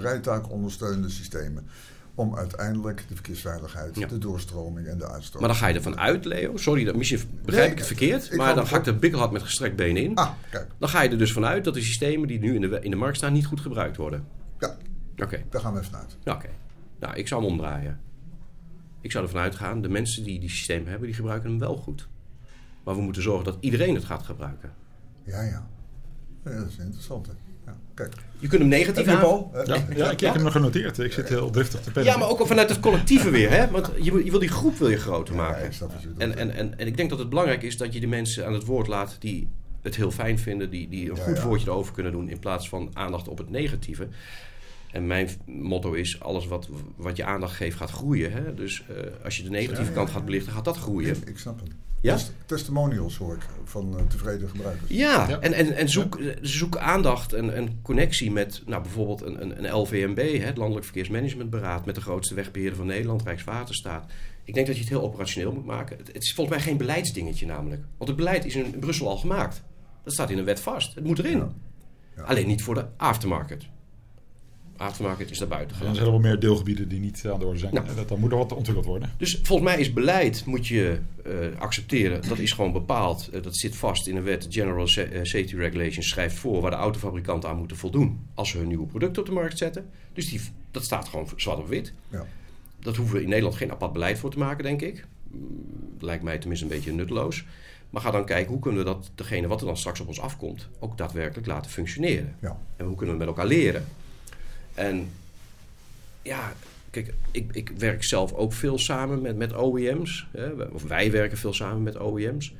[0.00, 1.66] rijtaakondersteunende systemen.
[2.14, 4.06] Om uiteindelijk de verkeersveiligheid, Ja.
[4.06, 5.40] de doorstroming en de uitstoot.
[5.40, 6.56] Maar dan ga je ervan uit, Leo.
[6.56, 8.24] Sorry, dat, misschien begrijp Nee, ik het verkeerd.
[8.32, 10.14] ik maar dan me ga ik voor- er bikkelhard met gestrekt benen in.
[10.14, 12.78] Ah, kijk, Dan ga je er dus vanuit dat de systemen die nu in de,
[12.80, 14.24] in de markt staan niet goed gebruikt worden.
[14.58, 14.76] ja,
[15.16, 16.16] Oké, daar gaan we even uit.
[16.24, 16.48] ja, oké.
[17.00, 18.00] Nou, ik zou hem omdraaien.
[19.00, 22.08] Ik zou ervan uitgaan, de mensen die die systemen hebben, die gebruiken hem wel goed.
[22.84, 24.72] Maar we moeten zorgen dat iedereen het gaat gebruiken.
[25.24, 25.68] Ja, ja.
[26.44, 27.26] Ja, dat is interessant.
[27.26, 27.32] Hè?
[28.00, 28.14] Kijk.
[28.38, 29.20] Je kunt hem negatief Heb je aan...
[29.20, 29.50] Paul?
[29.66, 30.98] Ja, ja, ik heb hem nog genoteerd.
[30.98, 32.12] Ik zit heel driftig te pennen.
[32.12, 33.70] Ja, maar ook al vanuit het collectieve weer, hè?
[33.70, 35.70] Want je, wil- je wil die groep wil je groter Ja, maken.
[35.72, 36.08] je.
[36.18, 38.52] En, en, en, en ik denk dat het belangrijk is dat je de mensen aan
[38.52, 39.48] het woord laat die
[39.82, 41.42] het heel fijn vinden, die, die een Ja, goed ja.
[41.44, 44.08] woordje erover kunnen doen in plaats van aandacht op het negatieve.
[44.92, 48.32] En mijn motto is: alles wat, wat je aandacht geeft gaat groeien.
[48.32, 48.54] Hè?
[48.54, 51.16] Dus eh, als je de negatieve Ja, ja, kant gaat belichten, gaat dat groeien.
[51.24, 51.68] Ik snap hem.
[52.00, 52.14] Ja?
[52.16, 54.90] Test- testimonials hoor ik van eh, tevreden gebruikers.
[54.90, 55.38] Ja, Ja.
[55.40, 59.72] en, en, en zoek, zoek aandacht en, en connectie met nou, bijvoorbeeld een, een, een
[59.74, 64.10] LVMB, hè, het Landelijk Verkeersmanagementberaad, met de grootste wegbeheerder van Nederland, Rijkswaterstaat.
[64.44, 65.96] Ik denk dat je het heel operationeel moet maken.
[65.96, 67.82] Het, het is volgens mij geen beleidsdingetje namelijk.
[67.96, 69.62] Want het beleid is in, in Brussel al gemaakt.
[70.04, 70.94] Dat staat in een wet vast.
[70.94, 71.38] Het moet erin.
[71.38, 71.52] Ja.
[72.16, 72.22] Ja.
[72.22, 73.64] Alleen niet voor de aftermarket.
[74.80, 75.96] Aftermarket is daar buiten Er gelaten.
[76.02, 77.74] zijn er wel meer deelgebieden die niet aan de orde zijn.
[77.74, 77.84] Ja.
[77.96, 79.10] Dat, dan moet er wat ontwikkeld worden.
[79.16, 83.28] Dus volgens mij is beleid, moet je eh, accepteren, dat is gewoon bepaald.
[83.32, 84.46] Eh, dat zit vast in een wet.
[84.50, 88.68] General eh, Safety Regulations schrijft voor waar de autofabrikanten aan moeten voldoen als ze hun
[88.68, 89.86] nieuwe producten op de markt zetten.
[90.12, 91.92] Dus die, dat staat gewoon zwart op wit.
[92.08, 92.26] Ja.
[92.80, 95.06] Dat hoeven we in Nederland geen apart beleid voor te maken, denk ik.
[95.30, 95.40] Mm,
[95.98, 97.44] Lijkt mij tenminste een beetje nutteloos.
[97.90, 100.20] Maar ga dan kijken hoe kunnen we dat, degene wat er dan straks op ons
[100.20, 102.34] afkomt, ook daadwerkelijk laten functioneren.
[102.40, 102.58] Ja.
[102.76, 103.84] En hoe kunnen we met elkaar leren?
[104.74, 105.12] En
[106.22, 106.52] ja,
[106.90, 110.26] kijk, ik, ik werk zelf ook veel samen met, met OEM's.
[110.30, 112.54] Hè, of wij werken veel samen met OEM's.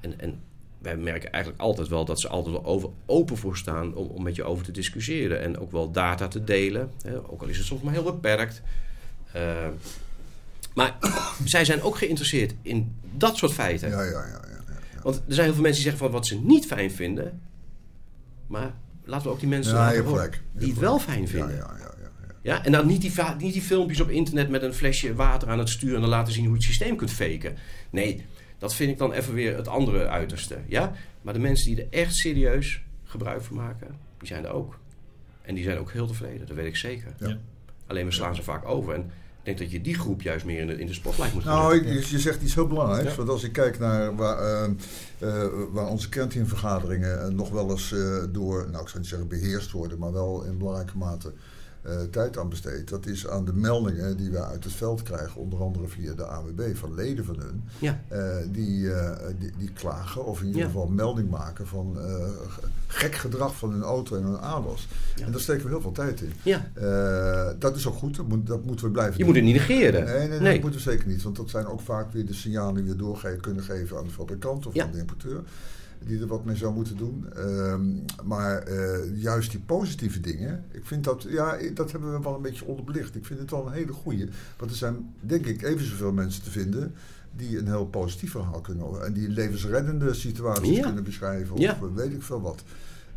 [0.00, 0.40] En, en
[0.78, 4.22] wij merken eigenlijk altijd wel dat ze altijd wel over, open voor staan om, om
[4.22, 5.40] met je over te discussiëren.
[5.40, 6.90] En ook wel data te delen.
[7.02, 8.62] Hè, ook al is het soms maar heel beperkt.
[9.32, 9.68] Eh,
[10.74, 10.98] maar
[11.44, 13.88] zij zijn ook geïnteresseerd in dat soort feiten.
[13.90, 14.26] Ja, ja, ja.
[14.26, 15.02] ja, ja.
[15.02, 17.40] Want er zijn heel veel mensen die zeggen van wat ze niet fijn vinden.
[18.46, 18.74] Maar
[19.10, 21.56] laten we ook die mensen Ja, laten horen die het wel fijn vinden.
[21.56, 22.00] Ja, ja, ja,
[22.42, 25.58] ja, en dan niet die, niet die filmpjes op internet met een flesje water aan
[25.58, 27.56] het sturen en dan laten zien hoe je het systeem kunt faken.
[27.90, 28.24] Nee,
[28.58, 30.58] dat vind ik dan even weer het andere uiterste.
[30.66, 30.92] Ja?
[31.22, 34.78] Maar de mensen die er echt serieus gebruik van maken, die zijn er ook.
[35.42, 37.14] En die zijn ook heel tevreden, dat weet ik zeker.
[37.18, 37.38] Ja.
[37.86, 38.94] Alleen we slaan ze vaak over.
[38.94, 39.10] En
[39.42, 41.56] ik denk dat je die groep juist meer in de, in de spotlight moet gaan
[41.58, 43.10] Nou, ik- je zegt iets heel belangrijks.
[43.10, 43.16] Ja.
[43.16, 44.38] Want als ik kijk naar waar,
[45.18, 47.94] eh, waar onze kernteamvergaderingen eh, nog wel eens
[48.30, 51.32] door, nou ik zou niet zeggen beheerst worden, maar wel in belangrijke mate
[51.82, 52.88] eh, tijd aan besteed.
[52.88, 56.26] Dat is aan de meldingen die we uit het veld krijgen, onder andere via de
[56.26, 57.62] AWB van leden van hun.
[57.78, 60.66] Ja, eh, die, eh, die, die klagen of in ieder Ja.
[60.66, 61.96] geval melding maken van
[62.86, 64.32] gek gedrag van hun auto en hun.
[64.40, 65.24] Ja.
[65.24, 66.32] En daar steken we heel veel tijd in.
[66.42, 66.70] ja.
[67.58, 69.26] Dat is ook goed, dat, moet, dat moeten we blijven je doen.
[69.26, 70.04] moet het niet negeren.
[70.04, 70.52] Nee, nee, nee, Nee.
[70.52, 71.22] dat moeten we zeker niet.
[71.22, 74.10] Want dat zijn ook vaak weer de signalen die we doorgeven kunnen geven aan de
[74.10, 75.40] fabrikant of aan de importeur.
[76.06, 77.32] Die er wat mee zou moeten doen.
[77.36, 77.82] Ehm,
[78.24, 82.42] maar eh, juist die positieve dingen, ik vind dat, ja, dat hebben we wel een
[82.42, 83.16] beetje onderbelicht.
[83.16, 84.28] Ik vind het wel een hele goeie.
[84.58, 86.94] Want er zijn, denk ik, even zoveel mensen te vinden
[87.36, 90.82] die een heel positief verhaal kunnen en die levensreddende situaties Ja.
[90.82, 91.78] kunnen beschrijven of Ja.
[91.94, 92.62] weet ik veel wat.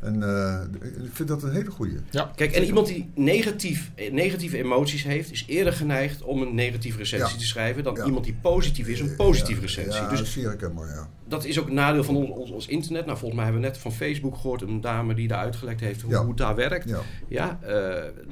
[0.04, 0.60] En eh,
[1.04, 1.98] ik vind dat een hele goeie.
[2.10, 6.56] Ja, Kijk, en iemand die negatief, eh, negatieve emoties heeft, is eerder geneigd om een
[6.56, 7.40] negatieve recensie Ja.
[7.42, 8.06] te schrijven dan Ja.
[8.06, 10.02] iemand die positief is, een positieve Ja, recensie.
[10.02, 11.10] Ja, dus dat zie ik helemaal, ja.
[11.28, 13.06] dat is ook een nadeel van ons, ons, ons internet.
[13.06, 16.02] Nou, volgens mij hebben we net van Facebook gehoord, een dame die daar uitgelegd heeft
[16.02, 16.20] hoe, Ja.
[16.20, 16.90] hoe het daar werkt.
[16.90, 17.00] ja.
[17.28, 17.74] Ja, eh,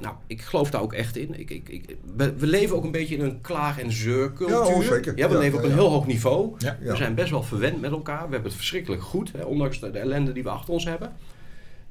[0.01, 1.39] nou, ik geloof daar ook echt in.
[1.39, 4.55] Ik, ik, ik, we, we leven ook een beetje in een klaag- en zeurcultuur.
[4.57, 5.17] Ja, oh, zeker.
[5.17, 5.75] Ja, we Ja, leven op een ja.
[5.75, 6.55] heel hoog niveau.
[6.57, 6.77] Ja.
[6.81, 6.91] Ja.
[6.91, 8.25] We zijn best wel verwend met elkaar.
[8.25, 11.11] We hebben het verschrikkelijk goed, hè, ondanks de, de ellende die we achter ons hebben.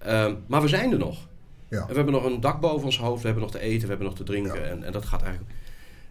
[0.00, 1.28] Ehm, maar we zijn er nog.
[1.68, 1.80] Ja.
[1.80, 3.88] En we hebben nog een dak boven ons hoofd, we hebben nog te eten, we
[3.88, 4.60] hebben nog te drinken.
[4.60, 4.66] Ja.
[4.66, 5.52] En, en dat gaat eigenlijk.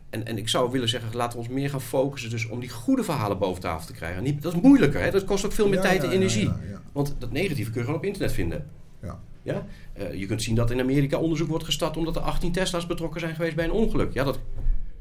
[0.09, 2.69] En, en ik zou willen zeggen, laten we ons meer gaan focussen dus om die
[2.69, 4.23] goede verhalen boven tafel te krijgen.
[4.23, 5.11] Niet, dat is moeilijker, hè?
[5.11, 6.51] dat kost ook veel meer Ja, tijd en energie.
[6.91, 8.69] Want dat negatieve kun je gewoon op internet vinden.
[9.01, 9.19] Ja.
[9.41, 9.65] Ja?
[9.93, 13.19] Eh, je kunt zien dat in Amerika onderzoek wordt gestart omdat er 18 Tesla's betrokken
[13.19, 14.13] zijn geweest bij een ongeluk.
[14.13, 14.39] Ja, dat,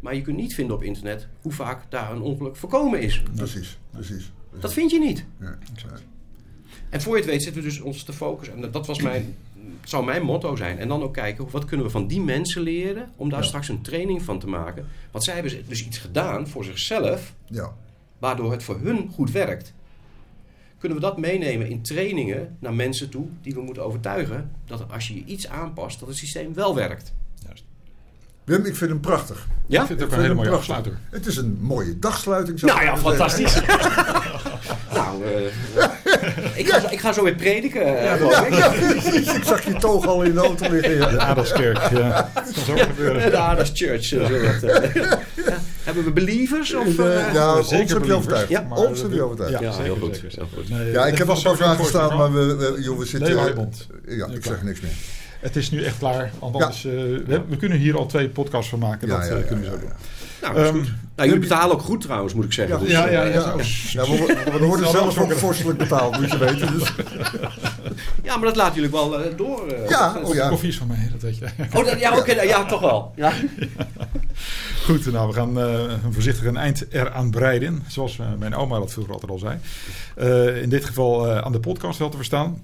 [0.00, 3.22] maar je kunt niet vinden op internet hoe vaak daar een ongeluk voorkomen is.
[3.34, 4.32] Precies, precies.
[4.60, 5.24] Dat vind je niet.
[5.40, 5.58] Ja.
[6.90, 8.62] En voor je het weet zitten we dus ons te focussen.
[8.64, 9.36] En dat- was mijn,
[9.84, 10.78] zou mijn motto zijn.
[10.78, 13.12] En dan ook kijken, wat kunnen we van die mensen leren...
[13.16, 13.46] om daar Ja.
[13.46, 14.86] straks een training van te maken.
[15.10, 17.34] Want zij hebben dus iets gedaan voor zichzelf...
[17.46, 17.72] Ja.
[18.18, 19.74] waardoor het voor hun goed werkt.
[20.78, 23.26] Kunnen we dat meenemen in trainingen naar mensen toe...
[23.42, 25.98] die we moeten overtuigen dat als je je iets aanpast...
[26.00, 27.14] dat het systeem wel werkt.
[28.48, 29.46] Wim, ik vind hem prachtig.
[29.66, 29.80] Ja?
[29.80, 30.92] ik vind het ook Ik een hele mooie afsluiter.
[31.10, 32.58] Het is een mooie dagsluiting.
[32.58, 33.54] zou Nou ja, fantastisch.
[34.94, 35.84] nou, eh,
[36.54, 37.98] ik, ga, zo- ik ga zo weer prediken.
[37.98, 38.14] eh, Ja,
[38.46, 38.54] ik.
[38.54, 39.34] ja, precies.
[39.34, 40.98] Ik zag je toog al in de auto liggen.
[40.98, 41.18] De Ja.
[41.18, 42.30] Adelskerk, ja.
[42.34, 43.30] Dat kan zo gebeuren.
[43.30, 44.12] De Adas Church.
[44.12, 44.26] eh.
[45.84, 46.74] Hebben we believers?
[46.74, 48.48] Of, eh, ja, ons zeker heb je overtuigd.
[48.48, 49.60] Ja, ons dat- heb je overtuigd.
[49.60, 50.66] Ja, heel goed, heel goed.
[50.92, 53.34] Ja, ik heb nog een paar vragen staan, maar we, we, joh, we zitten...
[54.06, 54.90] Ja, ik zeg niks meer.
[55.40, 56.30] Het is nu echt klaar.
[56.38, 56.92] Want anders, eh,
[57.26, 59.08] we, we kunnen hier al twee podcasts van maken.
[59.08, 59.88] Ja, dat ja, eh, kunnen we ja, zo doen.
[59.88, 59.94] ja.
[60.42, 60.92] Nou, dat is Ehm, goed.
[61.16, 62.74] Nou, jullie betalen ook goed trouwens, moet ik zeggen.
[62.78, 63.44] Ja, Dus, ja, eh, ja, Ja, ja.
[63.90, 66.78] ja, we, we worden zelf ook vorstelijk betaald, moet je weten.
[66.78, 66.92] Dus.
[68.22, 69.66] ja, maar dat laten jullie wel eh, door.
[69.68, 69.88] eh.
[69.88, 70.48] Ja, Dat- oh De ja.
[70.48, 71.44] koffie is van mij, dat weet je.
[71.74, 73.12] Oh, dat- ja, oké, ja, toch wel.
[73.16, 73.32] Ja.
[74.84, 77.82] Goed, nou, we gaan eh, voorzichtig een eind eraan breiden.
[77.86, 79.58] Zoals mijn oma dat vroeger altijd al zei.
[80.16, 82.62] Eh, in dit geval eh, aan de podcast wel te verstaan.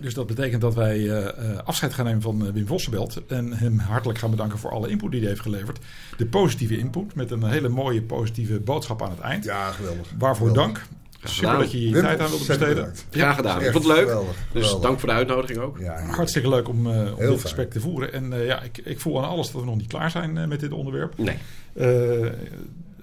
[0.00, 3.26] Dus dat betekent dat wij eh, eh, afscheid gaan nemen van eh, Wim Vossenbelt.
[3.26, 5.78] En hem hartelijk gaan bedanken voor alle input die hij heeft geleverd.
[6.16, 9.44] De positieve input met een hele mooie positieve boodschap aan het eind.
[9.44, 10.08] Ja, geweldig.
[10.18, 10.74] Waarvoor Geweldig.
[10.74, 10.86] dank.
[11.24, 12.92] Super dat je je Wim, tijd aan wilde ontzettend besteden.
[12.92, 13.06] bedankt.
[13.10, 13.60] Graag gedaan.
[13.62, 14.06] Ik vond het leuk.
[14.08, 15.78] geweldig, Dus dank voor de uitnodiging ook.
[15.78, 16.06] Ja, ja.
[16.06, 17.38] Hartstikke leuk om, eh, om dit fijn.
[17.40, 18.12] gesprek te voeren.
[18.12, 20.46] En eh, ja, ik, ik voel aan alles dat we nog niet klaar zijn eh,
[20.46, 21.14] met dit onderwerp.
[21.18, 21.36] Nee.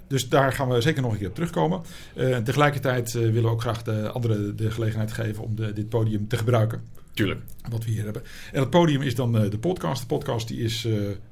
[0.10, 1.82] Dus daar gaan we zeker nog een keer op terugkomen.
[2.16, 5.90] Eh, tegelijkertijd eh, willen we ook graag de anderen de gelegenheid geven om de, dit
[5.90, 6.82] podium te gebruiken.
[7.14, 7.42] Tuurlijk.
[7.70, 8.22] Wat we hier hebben.
[8.52, 10.02] En het podium is dan eh, de podcast.
[10.02, 10.88] De podcast die is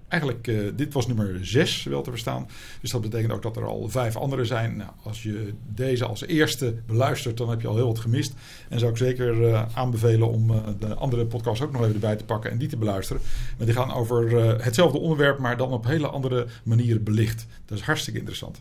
[0.07, 2.47] eigenlijk, eh, dit was nummer 6 wel te verstaan.
[2.81, 4.77] Dus dat betekent ook dat er al vijf andere zijn.
[4.77, 8.33] Nou, als je deze als eerste beluistert, dan heb je al heel wat gemist.
[8.69, 12.15] En zou ik zeker eh, aanbevelen om eh, de andere podcast ook nog even erbij
[12.15, 13.21] te pakken en die te beluisteren.
[13.57, 14.31] Want die gaan over
[14.63, 17.45] hetzelfde onderwerp, maar dan op hele andere manieren belicht.
[17.65, 18.59] Dat is hartstikke interessant.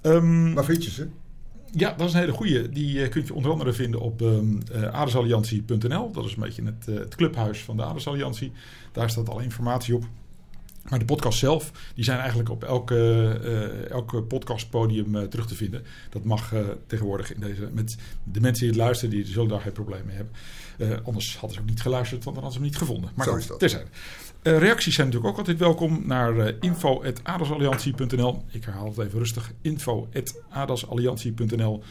[0.00, 1.08] Ehm, Waar vind je ze?
[1.72, 2.68] ja, dat is een hele goeie.
[2.68, 6.12] Die eh, kun je onder andere vinden op ehm eh, adesalliantie.nl.
[6.12, 8.52] Dat is een beetje het, het clubhuis van de Adesalliantie.
[8.92, 10.04] Daar staat alle informatie op.
[10.88, 15.54] Maar de podcast zelf, die zijn eigenlijk op elke, eh elke podcastpodium eh, terug te
[15.54, 15.82] vinden.
[16.10, 19.60] Dat mag eh, tegenwoordig in deze, met de mensen die het luisteren, die zullen daar
[19.60, 20.34] geen probleem mee hebben.
[21.04, 23.10] Anders hadden ze ook niet geluisterd, want dan hadden ze hem niet gevonden.
[23.14, 23.58] Maar Zo is dat.
[23.58, 23.88] terzijde.
[24.42, 28.44] Reacties zijn natuurlijk ook altijd welkom naar info.adasalliantie.nl.
[28.50, 29.52] Ik herhaal het even rustig.
[29.60, 31.82] info.adasalliantie.nl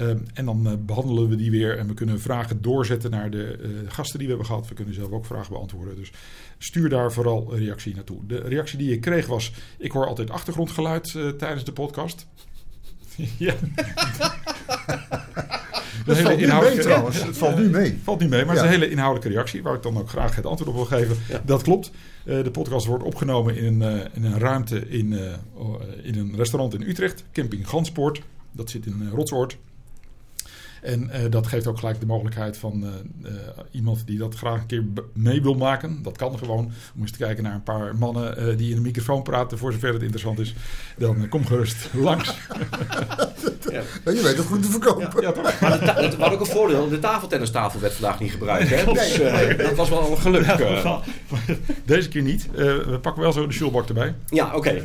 [0.00, 3.58] uh, En dan uh, behandelen we die weer en we kunnen vragen doorzetten naar de
[3.60, 4.68] uh, gasten die we hebben gehad.
[4.68, 5.96] We kunnen zelf ook vragen beantwoorden.
[5.96, 6.12] Dus
[6.58, 8.26] stuur daar vooral een reactie naartoe.
[8.26, 12.26] De reactie die ik kreeg was: ik hoor altijd achtergrondgeluid uh, tijdens de podcast.
[13.38, 13.54] ja.
[16.06, 17.24] Dat valt nu mee trouwens.
[17.24, 17.98] Het valt nu mee.
[18.02, 18.60] Valt niet mee, maar ja.
[18.60, 20.98] het is een hele inhoudelijke reactie waar ik dan ook graag het antwoord op wil
[20.98, 21.16] geven.
[21.28, 21.42] Ja.
[21.44, 21.90] Dat klopt.
[22.24, 25.20] Uh, de podcast wordt opgenomen in een, uh, in een ruimte in, uh,
[26.02, 28.22] in een restaurant in Utrecht, Camping Ganspoort.
[28.52, 29.56] Dat zit in Rotsoord.
[30.82, 32.84] En dat geeft ook gelijk de mogelijkheid van
[33.70, 36.02] iemand die dat graag een keer mee wil maken.
[36.02, 36.64] Dat kan gewoon.
[36.94, 39.92] Om eens te kijken naar een paar mannen die in een microfoon praten, voor zover
[39.92, 40.54] het interessant is.
[40.98, 41.76] Dan kom gerust
[42.08, 42.34] langs.
[44.04, 45.22] Nou, je weet het goed te verkopen.
[45.22, 45.32] Ja?
[45.60, 46.88] Maar de het had ook een voordeel.
[46.88, 48.68] De tafeltennistafel werd vandaag niet gebruikt.
[48.70, 48.84] Hè?
[48.92, 50.46] Dus eh, dat was wel een geluk.
[50.46, 51.00] eh.
[51.84, 52.48] Deze keer niet.
[52.50, 54.14] Eh, we pakken wel zo de shulbak erbij.
[54.26, 54.82] Ja, oké.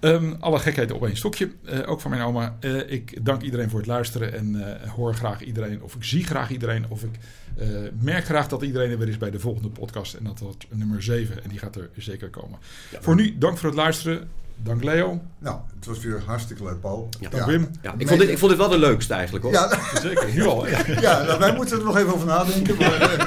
[0.00, 1.50] Ehm, alle gekheid op één stokje.
[1.64, 2.56] Eh, ook van mijn oma.
[2.60, 4.34] Eh, ik dank iedereen voor het luisteren.
[4.34, 5.82] En eh, hoor graag iedereen.
[5.82, 6.84] Of ik zie graag iedereen.
[6.88, 7.18] Of ik
[7.56, 7.68] eh,
[8.00, 10.14] merk graag dat iedereen er weer is bij de volgende podcast.
[10.14, 11.42] En dat wordt nummer 7.
[11.42, 12.58] En die gaat er zeker komen.
[13.00, 14.28] voor nu, dank voor het luisteren.
[14.62, 15.20] Dank Leo.
[15.38, 17.08] Nou, het was weer hartstikke leuk, Paul.
[17.20, 17.28] Ja.
[17.28, 17.68] Dank Wim.
[17.82, 19.52] Ja, ik, vond dit, ik vond dit wel de leukste eigenlijk hoor.
[19.52, 20.34] Ja, Zeker.
[20.34, 20.66] Nu al.
[20.68, 22.76] ja nou, wij moeten er nog even over nadenken.
[22.76, 23.26] Maar eh,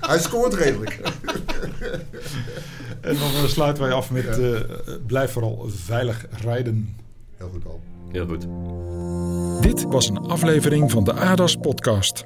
[0.10, 1.00] hij scoort redelijk.
[3.00, 4.60] En dan eh, sluiten wij af met eh,
[5.06, 6.96] blijf vooral veilig rijden.
[7.36, 7.80] Heel goed, Paul.
[8.12, 8.46] Heel goed.
[9.62, 12.24] Dit was een aflevering van de ADAS podcast.